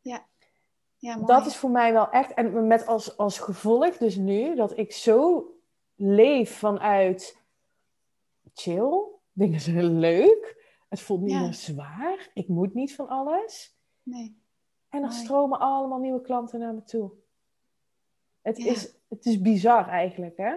[0.00, 0.26] Ja,
[1.12, 1.26] mooi.
[1.26, 2.34] Dat is voor mij wel echt.
[2.34, 5.46] En met als, als gevolg dus nu dat ik zo
[5.94, 7.38] leef vanuit
[8.54, 9.02] chill.
[9.32, 10.62] Dingen zijn leuk.
[10.88, 11.40] Het voelt niet Ja.
[11.40, 12.30] meer zwaar.
[12.34, 13.76] Ik moet niet van alles.
[14.02, 14.42] Nee.
[14.88, 15.20] En er Mooi.
[15.20, 17.10] stromen allemaal nieuwe klanten naar me toe.
[18.42, 18.70] Het, Ja.
[18.70, 20.54] is, het is bizar eigenlijk, hè?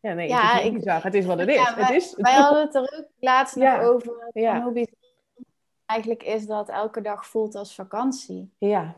[0.00, 1.02] Ja, nee, Ja, het is niet bizar.
[1.02, 1.54] Het is wat het is.
[1.54, 3.76] Ja, het is Wij hadden het er ook laatst Ja.
[3.76, 4.30] nog over.
[4.32, 4.62] Ja.
[4.62, 4.88] Hoe
[5.86, 8.50] eigenlijk is dat elke dag voelt als vakantie.
[8.58, 8.94] Ja,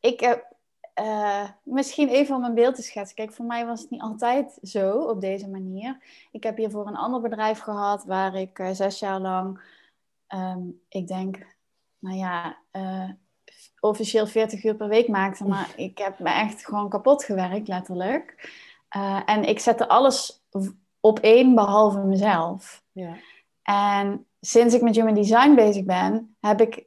[0.00, 0.56] Ik heb
[0.98, 3.16] eh, misschien even om een beeld te schetsen.
[3.16, 5.98] Kijk, voor mij was het niet altijd zo op deze manier.
[6.32, 9.60] Ik heb hiervoor een ander bedrijf gehad waar ik eh, zes jaar lang,
[10.26, 11.56] ehm, ik denk,
[11.98, 13.10] nou ja, eh,
[13.80, 15.44] officieel 40 uur per week maakte.
[15.44, 18.52] Maar ik heb me echt gewoon kapot gewerkt, letterlijk.
[19.24, 20.44] En ik zette alles
[21.00, 22.82] op één behalve mezelf.
[22.92, 23.16] ja,
[23.62, 26.86] En sinds ik met Human Design bezig ben, heb ik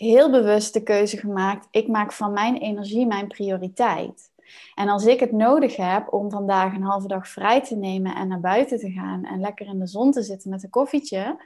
[0.00, 1.68] heel bewust de keuze gemaakt.
[1.70, 4.30] Ik maak van mijn energie mijn prioriteit.
[4.74, 8.28] En als ik het nodig heb om vandaag een halve dag vrij te nemen en
[8.28, 11.44] naar buiten te gaan en lekker in de zon te zitten met een koffietje,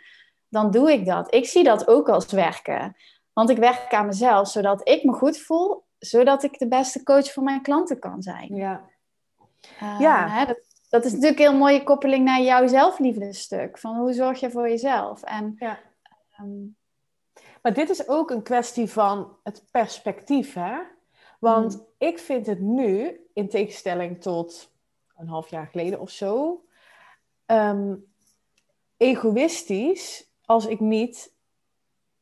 [0.49, 1.35] dan doe ik dat.
[1.35, 2.97] Ik zie dat ook als werken.
[3.33, 7.33] Want ik werk aan mezelf, zodat ik me goed voel, zodat ik de beste coach
[7.33, 8.55] voor mijn klanten kan zijn.
[8.55, 8.91] ja.
[9.83, 10.29] Uh, Ja.
[10.29, 13.79] Hè, dat, dat is natuurlijk een heel mooie koppeling naar jouw zelfliefdestuk.
[13.79, 15.23] Van hoe zorg je voor jezelf?
[15.23, 15.79] En, Ja.
[16.37, 16.47] ehm,
[17.63, 20.79] Maar dit is ook een kwestie van het perspectief, hè?
[21.39, 21.87] Want Mm.
[21.99, 24.71] ik vind het nu, in tegenstelling tot
[25.17, 26.65] een half jaar geleden of zo,
[27.47, 27.95] ehm,
[28.97, 31.31] egoïstisch als ik niet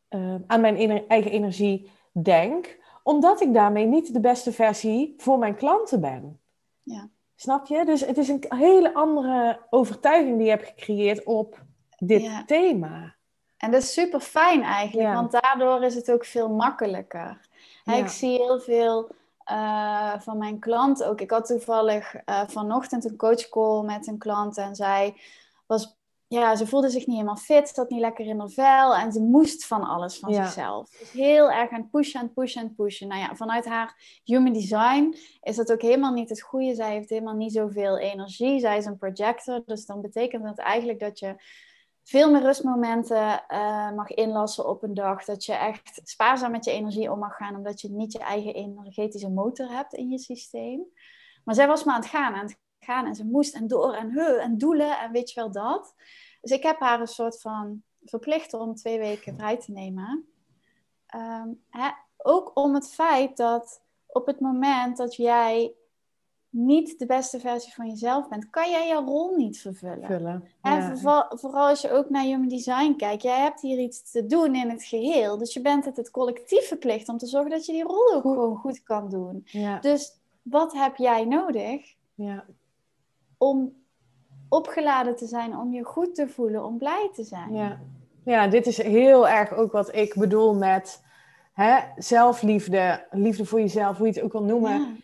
[0.09, 5.38] eh, aan mijn ener- eigen energie denk, omdat ik daarmee niet de beste versie voor
[5.38, 6.40] mijn klanten ben.
[6.83, 7.09] Ja.
[7.37, 7.85] Snap je?
[7.85, 11.62] Dus het is een hele andere overtuiging die je hebt gecreëerd op
[11.98, 12.44] dit Ja.
[12.44, 13.14] thema.
[13.61, 15.14] En dat is super fijn eigenlijk, Ja.
[15.14, 17.40] want daardoor is het ook veel makkelijker.
[17.85, 17.94] Ja.
[17.94, 19.09] Ik zie heel veel
[19.44, 21.20] eh, van mijn klanten ook.
[21.20, 25.20] Ik had toevallig eh, vanochtend een coachcall met een klant en zij
[25.66, 29.12] was ja, ze voelde zich niet helemaal fit, zat niet lekker in haar vel en
[29.12, 30.90] ze moest van alles van zichzelf.
[30.99, 33.09] Dus heel erg aan pushen, aan pushen, aan pushen.
[33.09, 36.75] Nou ja, vanuit haar human design is dat ook helemaal niet het goede.
[36.75, 38.61] Zij heeft helemaal niet zoveel energie.
[38.61, 41.35] Zij is een projector, dus dan betekent dat eigenlijk dat je
[42.11, 45.25] veel meer rustmomenten uh, mag inlassen op een dag.
[45.25, 48.55] Dat je echt spaarzaam met je energie om mag gaan, omdat je niet je eigen
[48.55, 50.85] energetische motor hebt in je systeem.
[51.44, 53.94] Maar zij was maar aan het gaan, aan het gaan en ze moest en door
[53.94, 55.94] en he, en doelen en weet je wel dat.
[56.40, 60.29] Dus ik heb haar een soort van verplicht om twee weken vrij te nemen.
[61.07, 65.75] Ehm, hè, ook om het feit dat op het moment dat jij
[66.50, 70.06] niet de beste versie van jezelf bent, kan jij je rol niet vervullen.
[70.06, 74.10] Vullen, en vooral, vooral, als je ook naar Human Design kijkt, jij hebt hier iets
[74.10, 75.38] te doen in het geheel.
[75.38, 78.22] Dus je bent het het collectief verplicht om te zorgen dat je die rol ook
[78.22, 79.46] gewoon goed kan doen.
[79.80, 82.44] Dus wat heb jij nodig ja.
[83.38, 83.72] om
[84.48, 87.54] opgeladen te zijn, om je goed te voelen, om blij te zijn?
[87.54, 87.80] Ja,
[88.24, 91.02] ja dit is heel erg ook wat ik bedoel met
[91.52, 95.02] hè, zelfliefde, liefde voor jezelf, hoe je het ook wil noemen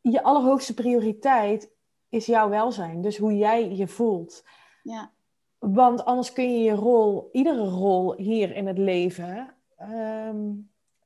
[0.00, 1.72] je allerhoogste prioriteit
[2.08, 3.00] is jouw welzijn.
[3.00, 4.44] Dus hoe jij je voelt.
[4.82, 5.12] Ja.
[5.58, 10.52] Want anders kun je je rol, iedere rol hier in het leven, ehm,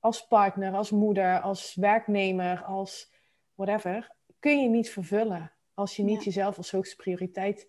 [0.01, 3.13] als partner, als moeder, als werknemer, als
[3.55, 7.69] whatever, kun je niet vervullen als je niet jezelf als hoogste prioriteit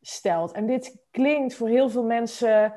[0.00, 0.52] stelt.
[0.52, 2.74] En dit klinkt voor heel veel mensen,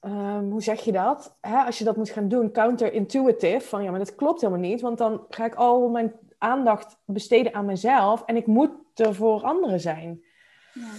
[0.00, 1.36] ehm, hoe zeg je dat?
[1.40, 4.80] Hè, als je dat moet gaan doen, counterintuitive, van ja, maar dat klopt helemaal niet,
[4.80, 6.12] want dan ga ik al mijn
[6.44, 10.24] aandacht besteden aan mezelf en ik moet er voor anderen zijn.
[10.72, 10.90] Ja.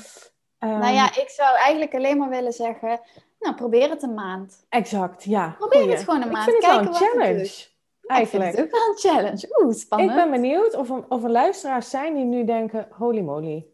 [0.59, 2.99] Ehm, nou ja, ik zou eigenlijk alleen maar willen zeggen,
[3.39, 4.65] nou probeer het een maand.
[4.69, 5.55] Exact, ja.
[5.57, 6.47] Probeer het gewoon een maand.
[6.47, 7.73] Ik vind het wel een challenge.
[8.05, 8.49] Eigenlijk.
[8.49, 9.63] Ik vind het ook wel een challenge.
[9.63, 10.09] Oeh, spannend.
[10.09, 13.65] Ik ben benieuwd of er, of er luisteraars zijn die nu denken, holy moly.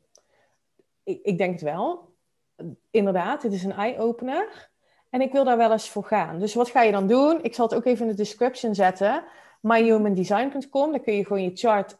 [1.03, 2.09] Ik, ik denk het wel.
[2.91, 4.69] Inderdaad, dit is een eye-opener.
[5.09, 6.39] En ik wil daar wel eens voor gaan.
[6.39, 7.43] Dus wat ga je dan doen?
[7.43, 9.23] Ik zal het ook even in de description zetten
[9.61, 10.91] myhumandesign.com.
[10.91, 11.97] Daar kun je gewoon je chart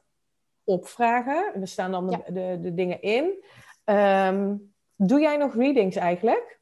[0.63, 1.53] opvragen.
[1.53, 3.43] En er staan dan de, de, de, dingen in.
[3.83, 4.55] Ehm,
[4.95, 6.59] doe jij nog readings eigenlijk?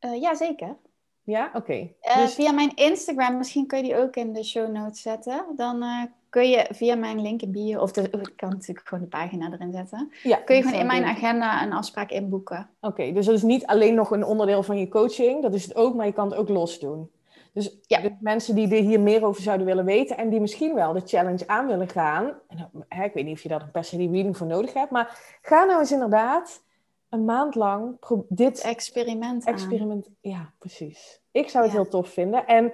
[0.00, 0.76] Uh, ja, zeker.
[1.22, 1.90] Ja, oké.
[2.00, 2.34] Eh, dus...
[2.34, 5.44] Via mijn Instagram, misschien kun je die ook in de show notes zetten.
[5.56, 9.04] Dan uh, kun je via mijn link in bio, of de, ik kan natuurlijk gewoon
[9.04, 10.12] de pagina erin zetten.
[10.22, 12.70] Ja, kun je gewoon in mijn agenda een afspraak inboeken.
[12.80, 15.74] Oké, dus dat is niet alleen nog een onderdeel van je coaching, dat is het
[15.74, 17.10] ook, maar je kan het ook los doen.
[17.52, 18.00] Dus ja.
[18.20, 21.46] mensen die er hier meer over zouden willen weten en die misschien wel de challenge
[21.46, 22.32] aan willen gaan.
[22.48, 24.90] En, hè, ik weet niet of je daar per se die reading voor nodig hebt,
[24.90, 26.62] maar ga nou eens inderdaad
[27.08, 27.96] een maand lang
[28.28, 29.44] dit experiment.
[29.44, 30.16] Experiment, aan.
[30.20, 31.20] ja, precies.
[31.30, 32.46] Ik zou het heel tof vinden.
[32.46, 32.72] En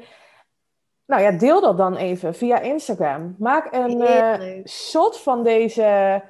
[1.07, 3.35] nou ja, deel dat dan even via Instagram.
[3.39, 6.23] Maak een uh, shot van deze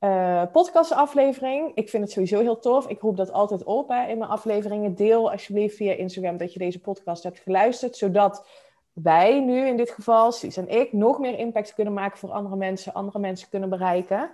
[0.00, 1.74] uh, podcastaflevering.
[1.74, 2.88] Ik vind het sowieso heel tof.
[2.88, 4.94] Ik roep dat altijd op hè, in mijn afleveringen.
[4.94, 8.48] Deel alsjeblieft via Instagram dat je deze podcast hebt geluisterd, zodat
[8.92, 12.56] wij nu in dit geval, Suus en ik, nog meer impact kunnen maken voor andere
[12.56, 14.30] mensen, andere mensen kunnen bereiken.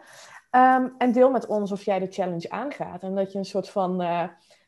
[0.50, 3.02] Ehm, en deel met ons of jij de challenge aangaat.
[3.02, 4.24] En dat je een soort van uh,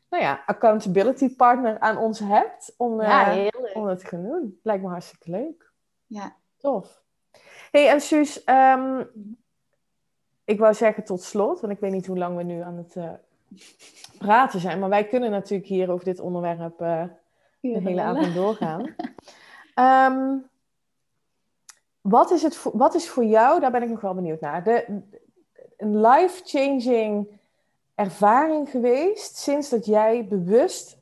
[0.09, 4.59] nou ja, accountability partner aan ons hebt om, uh, om het te gaan doen.
[4.63, 5.71] Lijkt me hartstikke leuk.
[6.05, 6.35] Ja.
[6.57, 7.01] Tof.
[7.71, 9.03] hey, en Suus, ehm,
[10.45, 12.95] ik wou zeggen tot slot, want ik weet niet hoe lang we nu aan het
[12.95, 13.09] uh,
[14.17, 17.03] praten zijn, maar wij kunnen natuurlijk hier over dit onderwerp uh,
[17.59, 18.95] de hele avond doorgaan.
[20.13, 20.49] um,
[22.01, 24.63] wat, is het voor, wat is voor jou, daar ben ik nog wel benieuwd naar,
[24.63, 25.01] de,
[25.77, 27.27] een life-changing
[27.95, 30.97] ervaring geweest sinds dat jij bewust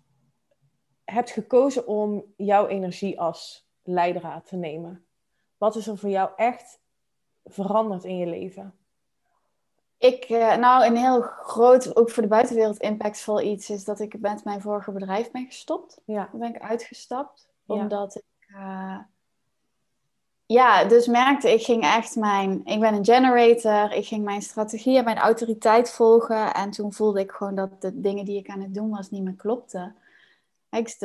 [1.04, 5.06] hebt gekozen om jouw energie als leidraad te nemen?
[5.58, 6.80] Wat is er voor jou echt
[7.44, 8.74] veranderd in je leven?
[10.04, 14.20] Ik, uh, nou, een heel groot, ook voor de buitenwereld impactvol iets is dat ik
[14.20, 16.02] met mijn vorige bedrijf ben gestopt.
[16.06, 16.30] Ja.
[16.34, 17.48] Ben ik uitgestapt.
[17.66, 18.98] Omdat ik, uh,
[20.46, 23.92] ja, dus merkte, ik ging echt mijn, ik ben een generator.
[23.98, 26.54] Ik ging mijn strategie en mijn autoriteit volgen.
[26.54, 29.24] En toen voelde ik gewoon dat de dingen die ik aan het doen was niet
[29.24, 29.96] meer klopten.
[30.70, 30.96] Ik,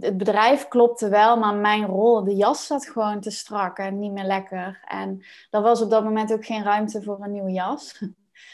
[0.00, 4.12] het bedrijf klopte wel, maar mijn rol, de jas zat gewoon te strak en niet
[4.12, 4.80] meer lekker.
[4.84, 8.00] En er was op dat moment ook geen ruimte voor een nieuwe jas.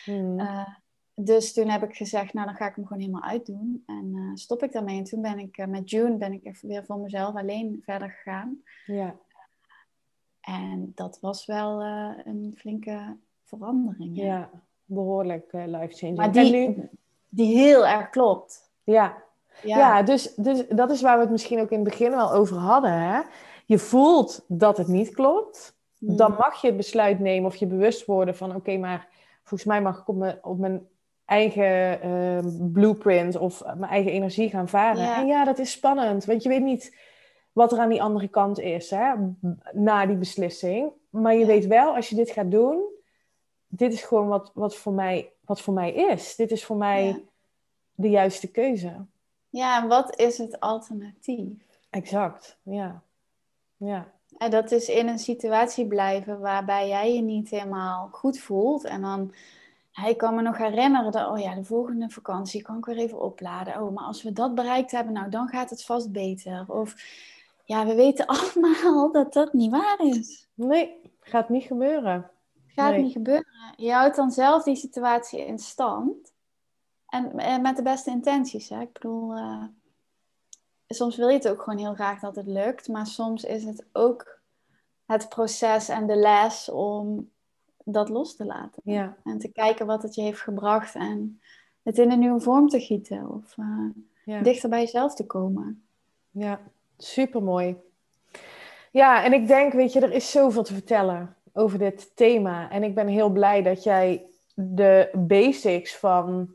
[0.04, 0.40] Hmm.
[0.40, 0.66] Eh,
[1.14, 3.82] dus toen heb ik gezegd, nou dan ga ik hem gewoon helemaal uitdoen.
[3.86, 4.98] En uh, stop ik daarmee.
[4.98, 8.62] En toen ben ik uh, met June ben ik weer voor mezelf alleen verder gegaan.
[8.86, 9.14] Ja.
[10.40, 11.82] En dat was wel
[12.24, 14.16] een flinke verandering.
[14.16, 14.50] Ja, ja
[14.84, 16.16] behoorlijk life-changing.
[16.16, 16.88] Maar die, nu...
[17.28, 18.70] die heel erg klopt.
[18.84, 19.22] Ja,
[19.62, 19.78] ja.
[19.78, 22.56] ja, dus, dus dat is waar we het misschien ook in het begin wel over
[22.56, 22.92] hadden.
[22.92, 23.20] Hè?
[23.66, 25.76] Je voelt dat het niet klopt.
[25.98, 26.38] Dan hmm.
[26.38, 28.54] mag je het besluit nemen of je bewust worden van...
[28.54, 29.08] oké, maar
[29.42, 30.86] volgens mij mag ik op mijn, op mijn
[31.24, 35.02] eigen ehm, blueprint of mijn eigen energie gaan varen.
[35.02, 35.16] Ja.
[35.20, 36.96] En ja, dat is spannend, want je weet niet
[37.52, 39.12] wat er aan die andere kant is hè,
[39.72, 40.92] na die beslissing.
[41.10, 41.46] Maar je Ja.
[41.46, 42.84] weet wel, als je dit gaat doen,
[43.66, 46.36] dit is gewoon wat, wat, voor, mij, wat voor mij is.
[46.36, 47.18] Dit is voor mij Ja.
[47.94, 49.06] de juiste keuze.
[49.48, 51.80] Ja, en wat is het alternatief?
[51.90, 53.02] Exact, ja.
[53.76, 58.84] Ja, En dat is in een situatie blijven waarbij jij je niet helemaal goed voelt.
[58.84, 59.34] En dan,
[60.06, 63.20] ik kan me nog herinneren dat, oh ja, de volgende vakantie kan ik weer even
[63.20, 63.82] opladen.
[63.82, 66.64] Oh, maar als we dat bereikt hebben, nou dan gaat het vast beter.
[66.68, 66.94] Of
[67.64, 70.48] ja, we weten allemaal dat dat niet waar is.
[70.54, 72.30] nee, gaat niet gebeuren.
[72.66, 73.02] Gaat Nee.
[73.02, 73.46] niet gebeuren.
[73.76, 76.32] Je houdt dan zelf die situatie in stand.
[77.08, 78.68] En, en met de beste intenties.
[78.68, 78.80] Hè?
[78.80, 79.64] Ik bedoel, eh,
[80.94, 82.88] soms wil je het ook gewoon heel graag dat het lukt.
[82.88, 84.40] Maar soms is het ook
[85.06, 87.30] het proces en de les om
[87.84, 88.82] dat los te laten.
[88.84, 90.94] Ja, En te kijken wat het je heeft gebracht.
[90.94, 91.40] En
[91.82, 93.30] het in een nieuwe vorm te gieten.
[93.30, 93.66] Of eh,
[94.24, 94.42] ja.
[94.42, 95.84] dichter bij jezelf te komen.
[96.30, 96.60] Ja,
[96.96, 97.76] supermooi.
[98.90, 102.70] Ja, en ik denk, weet je, er is zoveel te vertellen over dit thema.
[102.70, 106.54] En ik ben heel blij dat jij de basics van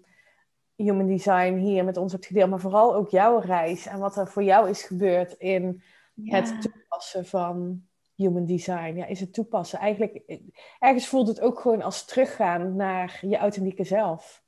[0.77, 4.27] human design hier met ons hebt gedeeld, maar vooral ook jouw reis en wat er
[4.27, 5.81] voor jou is gebeurd in
[6.13, 6.35] Ja.
[6.35, 8.95] het toepassen van human design.
[8.95, 9.79] Ja, is het toepassen?
[9.79, 10.41] Eigenlijk,
[10.79, 14.43] ergens voelt het ook gewoon als teruggaan naar je authentieke zelf.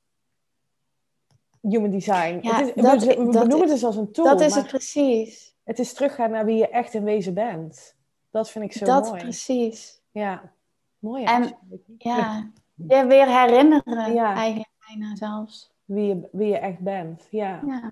[1.61, 2.39] Human design.
[2.41, 4.25] Ja, het is, dat- we, we dat is- het dus als een tool.
[4.25, 5.55] dat is het precies.
[5.63, 7.95] het is teruggaan naar wie je echt in wezen bent.
[8.31, 9.21] Dat vind ik zo dat mooi.
[9.21, 10.01] precies.
[10.11, 10.53] Ja,
[10.99, 11.23] mooi.
[11.23, 11.57] En-.
[11.97, 14.33] Ja, je weer herinneren Ja.
[14.35, 15.71] eigenlijk bijna zelfs.
[15.89, 17.27] Wie je, wie je echt bent.
[17.29, 17.59] Ja.
[17.65, 17.91] Ja.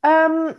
[0.00, 0.52] Ehm,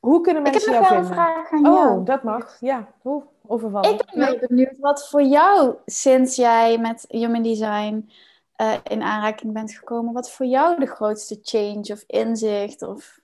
[0.00, 1.24] hoe kunnen Ik heb mensen nog jou wel een vinden?
[1.24, 1.98] vraag aan jou.
[1.98, 2.56] Oh, dat mag.
[2.60, 3.90] Ja, hoe overvallen.
[3.90, 8.10] Ik ben wel benieuwd wat voor jou, sinds jij met Human Design
[8.52, 13.20] eh, in aanraking bent gekomen, wat voor jou de grootste change of inzicht of...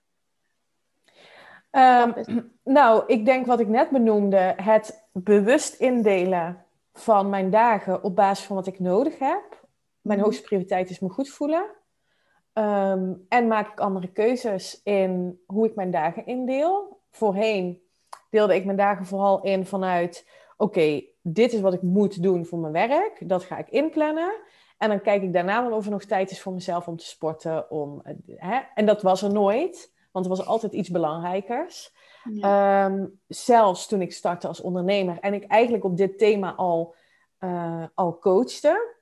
[1.70, 2.24] Ehm,
[2.64, 8.46] nou, ik denk wat ik net benoemde, het bewust indelen van mijn dagen op basis
[8.46, 9.66] van wat ik nodig heb.
[10.00, 11.66] Mijn hoogste prioriteit is me goed voelen.
[12.52, 17.00] Ehm, en maak ik andere keuzes in hoe ik mijn dagen indeel.
[17.10, 17.82] Voorheen
[18.30, 22.58] deelde ik mijn dagen vooral in vanuit: oké, dit is wat ik moet doen voor
[22.58, 23.28] mijn werk.
[23.28, 24.32] Dat ga ik inplannen.
[24.78, 27.06] En dan kijk ik daarna wel of er nog tijd is voor mezelf om te
[27.06, 27.70] sporten.
[27.70, 28.60] Om, hè?
[28.74, 31.94] En dat was er nooit, want er was altijd iets belangrijkers.
[32.32, 32.86] Ja.
[32.86, 36.94] Ehm, zelfs toen ik startte als ondernemer en ik eigenlijk op dit thema al,
[37.38, 38.96] eh, al coachte,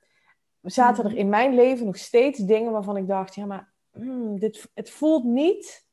[0.71, 4.69] zaten er in mijn leven nog steeds dingen waarvan ik dacht, ja, maar hmm, dit,
[4.73, 5.85] het voelt niet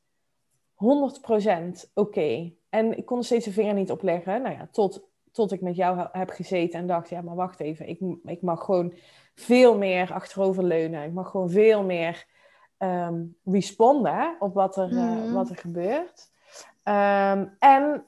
[0.73, 2.53] 100% oké.
[2.69, 4.41] En ik kon er steeds de vinger niet op leggen.
[4.41, 7.87] Nou ja, tot, tot ik met jou heb gezeten en dacht, ja, maar wacht even,
[7.87, 8.93] ik, ik mag gewoon
[9.35, 11.03] veel meer achteroverleunen.
[11.03, 12.25] Ik mag gewoon veel meer
[12.77, 15.33] ehm, responden op wat er, eh, Mhm.
[15.33, 16.31] wat er gebeurt.
[16.83, 18.05] Ehm, en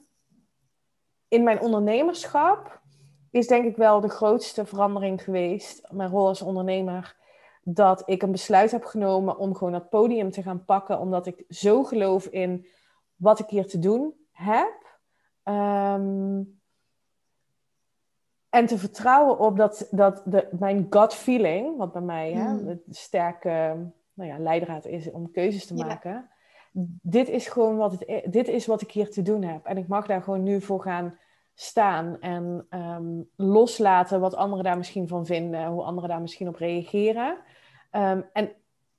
[1.28, 2.80] in mijn ondernemerschap
[3.30, 7.16] is denk ik wel de grootste verandering geweest, mijn rol als ondernemer,
[7.62, 11.44] dat ik een besluit heb genomen om gewoon dat podium te gaan pakken, omdat ik
[11.48, 12.66] zo geloof in
[13.16, 14.86] wat ik hier te doen heb.
[15.42, 16.42] Ehm,
[18.48, 22.66] en te vertrouwen op dat, dat de, mijn gut feeling, wat bij mij hè, Mm.
[22.66, 23.76] het sterke
[24.14, 25.86] nou ja, leidraad is om keuzes te Ja.
[25.86, 26.30] maken.
[27.02, 29.64] Dit is gewoon wat, het, dit is wat ik hier te doen heb.
[29.64, 31.18] En ik mag daar gewoon nu voor gaan
[31.60, 36.56] staan en ehm, loslaten wat anderen daar misschien van vinden, hoe anderen daar misschien op
[36.56, 37.38] reageren.
[37.90, 38.52] Ehm, en,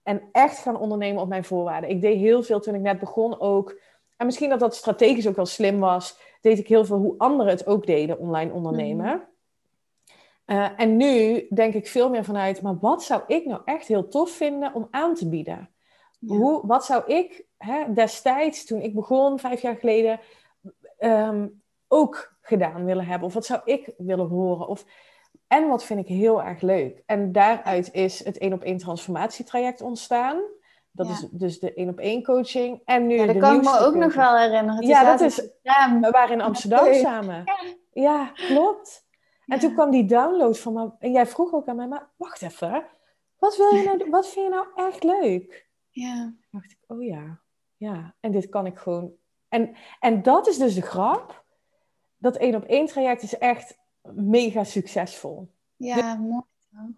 [0.03, 1.89] en echt gaan ondernemen op mijn voorwaarden.
[1.89, 3.79] Ik deed heel veel toen ik net begon ook.
[4.17, 7.51] En misschien dat dat strategisch ook wel slim was, deed ik heel veel hoe anderen
[7.51, 9.05] het ook deden, online ondernemen.
[9.05, 9.23] Mhm.
[10.45, 14.07] Eh, en nu denk ik veel meer vanuit, maar wat zou ik nou echt heel
[14.07, 15.69] tof vinden om aan te bieden?
[16.19, 16.35] Ja.
[16.35, 20.19] Hoe, wat zou ik hè, destijds, toen ik begon, vijf jaar geleden,
[20.97, 21.47] ehm,
[21.87, 23.27] ook gedaan willen hebben?
[23.27, 24.67] Of wat zou ik willen horen?
[24.67, 24.85] Of,
[25.47, 27.03] en wat vind ik heel erg leuk?
[27.05, 30.41] En daaruit is het één op één transformatietraject ontstaan.
[30.91, 31.13] Dat Ja.
[31.13, 32.81] is dus de één op één coaching.
[32.85, 34.87] En nu Ja, dat de kan ik me ook nog wel herinneren.
[34.87, 35.35] Ja, dat is-
[36.01, 36.93] we waren in Amsterdam leuk.
[36.95, 37.43] samen.
[37.93, 39.07] Ja, klopt.
[39.47, 40.91] En toen kwam die download van me.
[40.99, 42.85] En jij vroeg ook aan mij, maar wacht even.
[43.39, 45.67] Wat, wil je nou, wat vind je nou echt leuk?
[45.89, 46.13] Ja.
[46.23, 47.39] Toen dacht ik, oh ja,
[47.77, 48.13] ja.
[48.19, 49.11] En dit kan ik gewoon.
[49.49, 51.43] En, en dat is dus de grap.
[52.19, 53.77] Dat één op één traject is echt
[54.13, 55.49] mega succesvol.
[55.75, 56.41] Ja, mooi.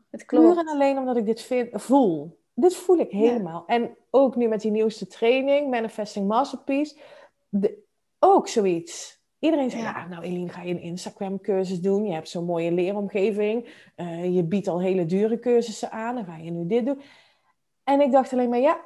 [0.09, 0.57] Het Puur klopt.
[0.59, 2.39] en alleen omdat ik dit vind, voel.
[2.53, 3.63] Dit voel ik helemaal.
[3.67, 6.99] En ook nu met die nieuwste training, Manifesting Masterpiece.
[7.49, 7.83] de-
[8.19, 9.19] ook zoiets.
[9.39, 10.07] Iedereen zei, ja.
[10.07, 12.05] nou Eline, ga je een Instagram-cursus doen?
[12.05, 13.69] Je hebt zo'n mooie leeromgeving.
[13.97, 16.15] Uh, je biedt al hele dure cursussen aan.
[16.15, 17.01] Dan ga je nu dit doen.
[17.83, 18.79] En ik dacht alleen maar, ja,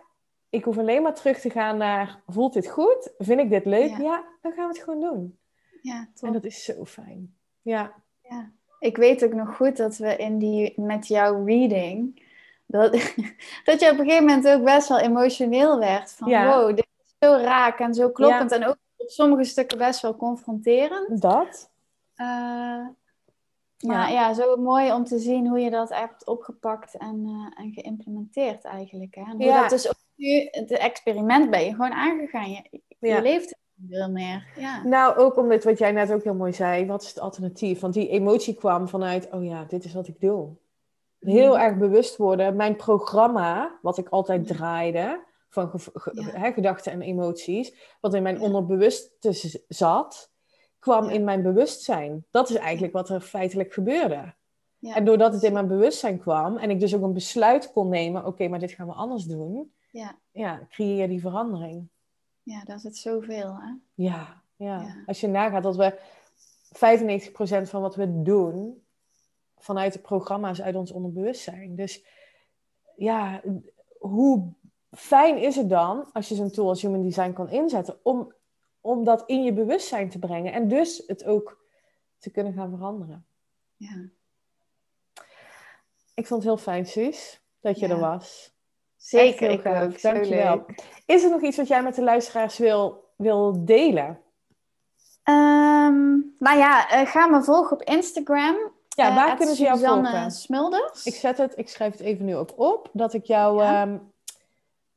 [0.49, 3.13] ik hoef alleen maar terug te gaan naar, voelt dit goed?
[3.17, 3.89] Vind ik dit leuk?
[3.97, 5.37] Ja, dan gaan we het gewoon doen.
[5.85, 7.35] Ja, En dat is zo fijn.
[7.61, 7.93] Ja.
[8.21, 8.51] ja.
[8.79, 12.23] Ik weet ook nog goed dat we in die, met jouw reading,
[12.65, 12.91] dat,
[13.65, 16.11] dat je op een gegeven moment ook best wel emotioneel werd.
[16.11, 18.51] Van wow, dit is zo raak en zo kloppend.
[18.51, 21.21] En ook op sommige stukken best wel confronterend.
[21.21, 21.71] Dat.
[22.15, 22.91] Uh, maar
[23.79, 24.07] ja.
[24.07, 24.33] ja.
[24.33, 29.15] zo mooi om te zien hoe je dat hebt opgepakt en, uh, en geïmplementeerd eigenlijk.
[29.15, 29.21] Hè?
[29.21, 29.61] En hoe ja.
[29.61, 32.51] dat dus ook nu, het experiment ben je gewoon aangegaan.
[32.51, 33.55] Je, je leeft
[33.89, 34.47] veel meer.
[34.57, 34.83] Ja.
[34.83, 37.79] Nou, ook omdat wat jij net ook heel mooi zei, wat is het alternatief?
[37.79, 40.55] Want die emotie kwam vanuit, oh ja, dit is wat ik doe.
[41.19, 41.59] Heel mm.
[41.59, 42.55] erg bewust worden.
[42.55, 45.71] Mijn programma, wat ik altijd draaide, van
[46.53, 50.31] gedachten en emoties, wat in mijn onderbewuste zat,
[50.79, 52.25] kwam in mijn bewustzijn.
[52.31, 54.33] Dat is eigenlijk wat er feitelijk gebeurde.
[54.79, 54.95] Ja.
[54.95, 58.25] En doordat het in mijn bewustzijn kwam en ik dus ook een besluit kon nemen,
[58.25, 60.17] oké, maar dit gaan we anders doen, ja.
[60.31, 61.87] Ja, creëer je die verandering.
[62.45, 63.73] Ja, dat is het zoveel, hè?
[63.93, 65.03] Ja, ja.
[65.05, 65.99] Als je nagaat dat we
[67.65, 68.83] 95% van wat we doen
[69.57, 71.75] vanuit de programma's uit ons onderbewustzijn.
[71.75, 72.05] Dus
[72.95, 73.41] ja,
[73.99, 74.53] hoe
[74.91, 78.33] fijn is het dan als je zo'n tool als Human Design kan inzetten om,
[78.81, 81.65] om dat in je bewustzijn te brengen en dus het ook
[82.17, 83.25] te kunnen gaan veranderen.
[83.75, 84.09] Ja.
[86.13, 88.54] Ik vond het heel fijn, Suus, dat je er was.
[88.97, 90.01] Zeker, ik ook.
[90.01, 90.65] Dankjewel.
[91.05, 94.19] Is er nog iets wat jij met de luisteraars wil, wil delen?
[95.29, 98.55] Um, nou ja, uh, ga me volgen op Instagram.
[98.87, 100.31] Ja, waar uh, kunnen ze jou volgen?
[100.31, 101.05] Smulders.
[101.05, 103.81] Ik, zet het, ik schrijf het even nu ook op, dat ik jouw ja.
[103.81, 104.11] um,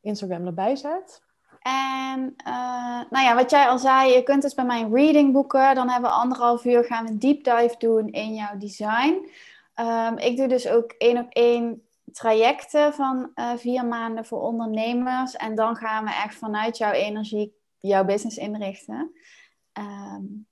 [0.00, 1.22] Instagram erbij zet.
[1.62, 5.32] En uh, nou ja, wat jij al zei, je kunt dus bij mij een reading
[5.32, 5.74] boeken.
[5.74, 9.30] Dan hebben we anderhalf uur, gaan we een deep dive doen in jouw design.
[9.80, 15.36] Um, ik doe dus ook één op één trajecten van uh, vier maanden voor ondernemers.
[15.36, 19.12] En dan gaan we echt vanuit jouw energie jouw business inrichten.
[19.78, 20.46] Um,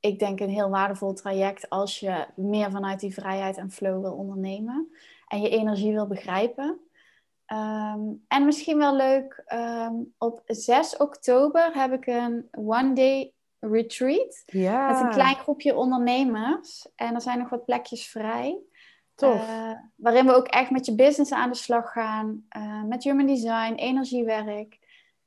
[0.00, 4.12] ik denk een heel waardevol traject als je meer vanuit die vrijheid en flow wil
[4.12, 4.92] ondernemen.
[5.26, 6.80] En je energie wil begrijpen.
[7.52, 14.42] Um, en misschien wel leuk, um, op 6 oktober heb ik een one-day retreat.
[14.46, 14.86] Ja.
[14.86, 16.88] Met een klein groepje ondernemers.
[16.94, 18.58] En er zijn nog wat plekjes vrij.
[19.22, 22.46] Uh, waarin we ook echt met je business aan de slag gaan.
[22.56, 24.78] Uh, met human design, energiewerk.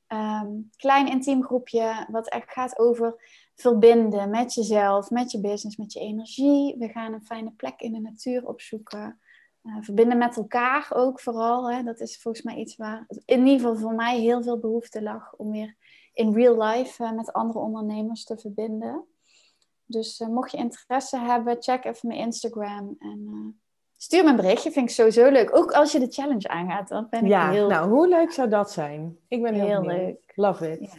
[0.08, 3.24] Um, klein intiem groepje wat echt gaat over
[3.56, 6.76] verbinden met jezelf, met je business, met je energie.
[6.78, 9.20] We gaan een fijne plek in de natuur opzoeken.
[9.64, 11.72] Uh, verbinden met elkaar ook vooral.
[11.72, 11.84] Hè.
[11.84, 15.34] Dat is volgens mij iets waar in ieder geval voor mij heel veel behoefte lag
[15.36, 15.76] om weer
[16.14, 19.06] in real life met andere ondernemers te verbinden.
[19.86, 23.62] Dus mocht je interesse hebben, check even mijn Instagram en
[24.02, 25.56] Stuur me een berichtje, vind ik sowieso leuk.
[25.56, 27.68] Ook als je de challenge aangaat, dan ben ik ja, heel...
[27.68, 29.18] nou, hoe leuk zou dat zijn?
[29.28, 30.32] Ik ben heel, heel leuk.
[30.36, 30.80] Love it.
[30.80, 30.97] Ja.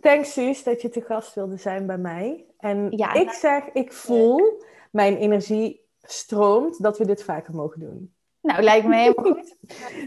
[0.00, 2.44] Thanks, Suus, dat je te gast wilde zijn bij mij.
[2.58, 8.14] En ja, ik zeg, ik voel, mijn energie stroomt, dat we dit vaker mogen doen.
[8.40, 9.56] Nou, lijkt me helemaal goed.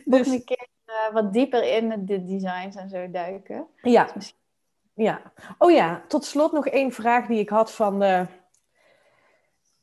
[0.05, 3.67] dus een keer uh, wat dieper in de designs en zo duiken.
[3.81, 4.07] Ja.
[4.93, 5.21] ja.
[5.57, 8.25] Oh ja, tot slot nog één vraag die ik had van de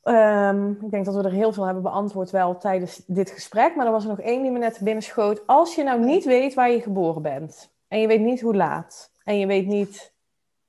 [0.03, 3.75] Um, ik denk dat we er heel veel hebben beantwoord wel tijdens dit gesprek.
[3.75, 5.47] Maar er was er nog één die me net binnenschoot.
[5.47, 7.71] Als je nou niet weet waar je geboren bent.
[7.87, 9.11] En je weet niet hoe laat.
[9.23, 10.11] En je weet niet...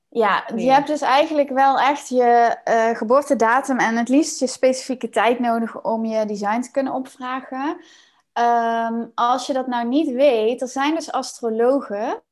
[0.09, 5.09] Ja, je hebt dus eigenlijk wel echt je uh, geboortedatum en het liefst je specifieke
[5.09, 7.77] tijd nodig om je design te kunnen opvragen.
[8.39, 12.23] Um, als je dat nou niet weet, er zijn dus astrologen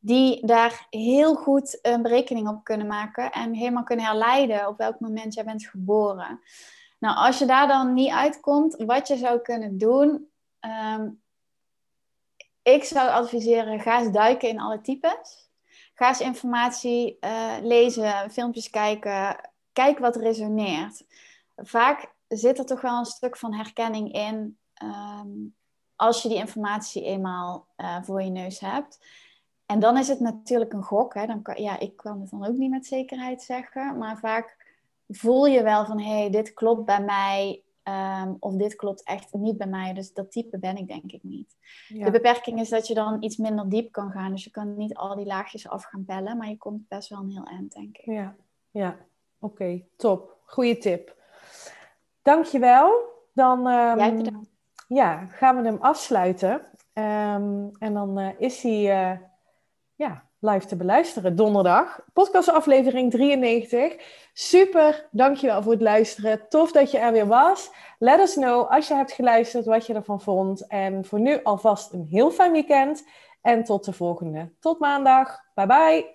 [0.00, 5.00] die daar heel goed een berekening op kunnen maken en helemaal kunnen herleiden op welk
[5.00, 6.40] moment jij bent geboren.
[6.98, 10.28] Nou, als je daar dan niet uitkomt, wat je zou kunnen doen,
[10.94, 11.22] um,
[12.62, 15.48] ik zou adviseren, ga eens duiken in alle types.
[15.94, 21.04] Ga eens informatie uh, lezen, filmpjes kijken, kijk wat resoneert.
[21.56, 25.54] Vaak zit er toch wel een stuk van herkenning in um,
[25.96, 28.98] als je die informatie eenmaal uh, voor je neus hebt.
[29.70, 31.14] En dan is het natuurlijk een gok.
[31.14, 31.26] Hè?
[31.26, 33.98] Dan kan, ja, ik kan het dan ook niet met zekerheid zeggen.
[33.98, 34.56] Maar vaak
[35.08, 37.62] voel je wel van, hé, hey, dit klopt bij mij.
[38.22, 39.92] Um, of dit klopt echt niet bij mij.
[39.92, 41.56] Dus dat type ben ik denk ik niet.
[41.88, 44.30] De beperking is dat je dan iets minder diep kan gaan.
[44.30, 46.36] Dus je kan niet al die laagjes af gaan bellen.
[46.36, 48.04] Maar je komt best wel een heel eind, denk ik.
[48.04, 48.34] Ja,
[48.70, 48.96] ja.
[49.38, 50.36] oké, top.
[50.44, 51.16] Goeie tip.
[52.22, 52.92] Dankjewel.
[53.32, 54.46] Dan um,
[54.88, 56.54] ja, gaan we hem afsluiten.
[56.94, 59.12] Um, en dan uh, is hij...
[59.12, 59.28] Uh,
[60.00, 61.36] ja, live te beluisteren.
[61.36, 63.96] Donderdag, podcastaflevering 93.
[64.32, 66.40] Super, dankjewel voor het luisteren.
[66.48, 67.70] Tof dat je er weer was.
[67.98, 70.66] Let us know als je hebt geluisterd wat je ervan vond.
[70.66, 73.04] En voor nu alvast een heel fijn weekend.
[73.42, 74.52] En tot de volgende.
[74.60, 75.38] Tot maandag.
[75.54, 76.10] Bye bye.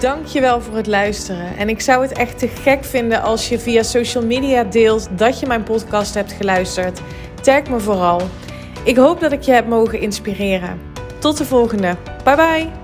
[0.00, 1.56] Dankjewel voor het luisteren.
[1.56, 5.40] En ik zou het echt te gek vinden als je via social media deelt dat
[5.40, 7.00] je mijn podcast hebt geluisterd.
[7.42, 8.20] Tag me vooral.
[8.84, 10.93] Ik hoop dat ik je heb mogen inspireren.
[11.24, 11.96] Tot de volgende.
[12.24, 12.83] Bye bye.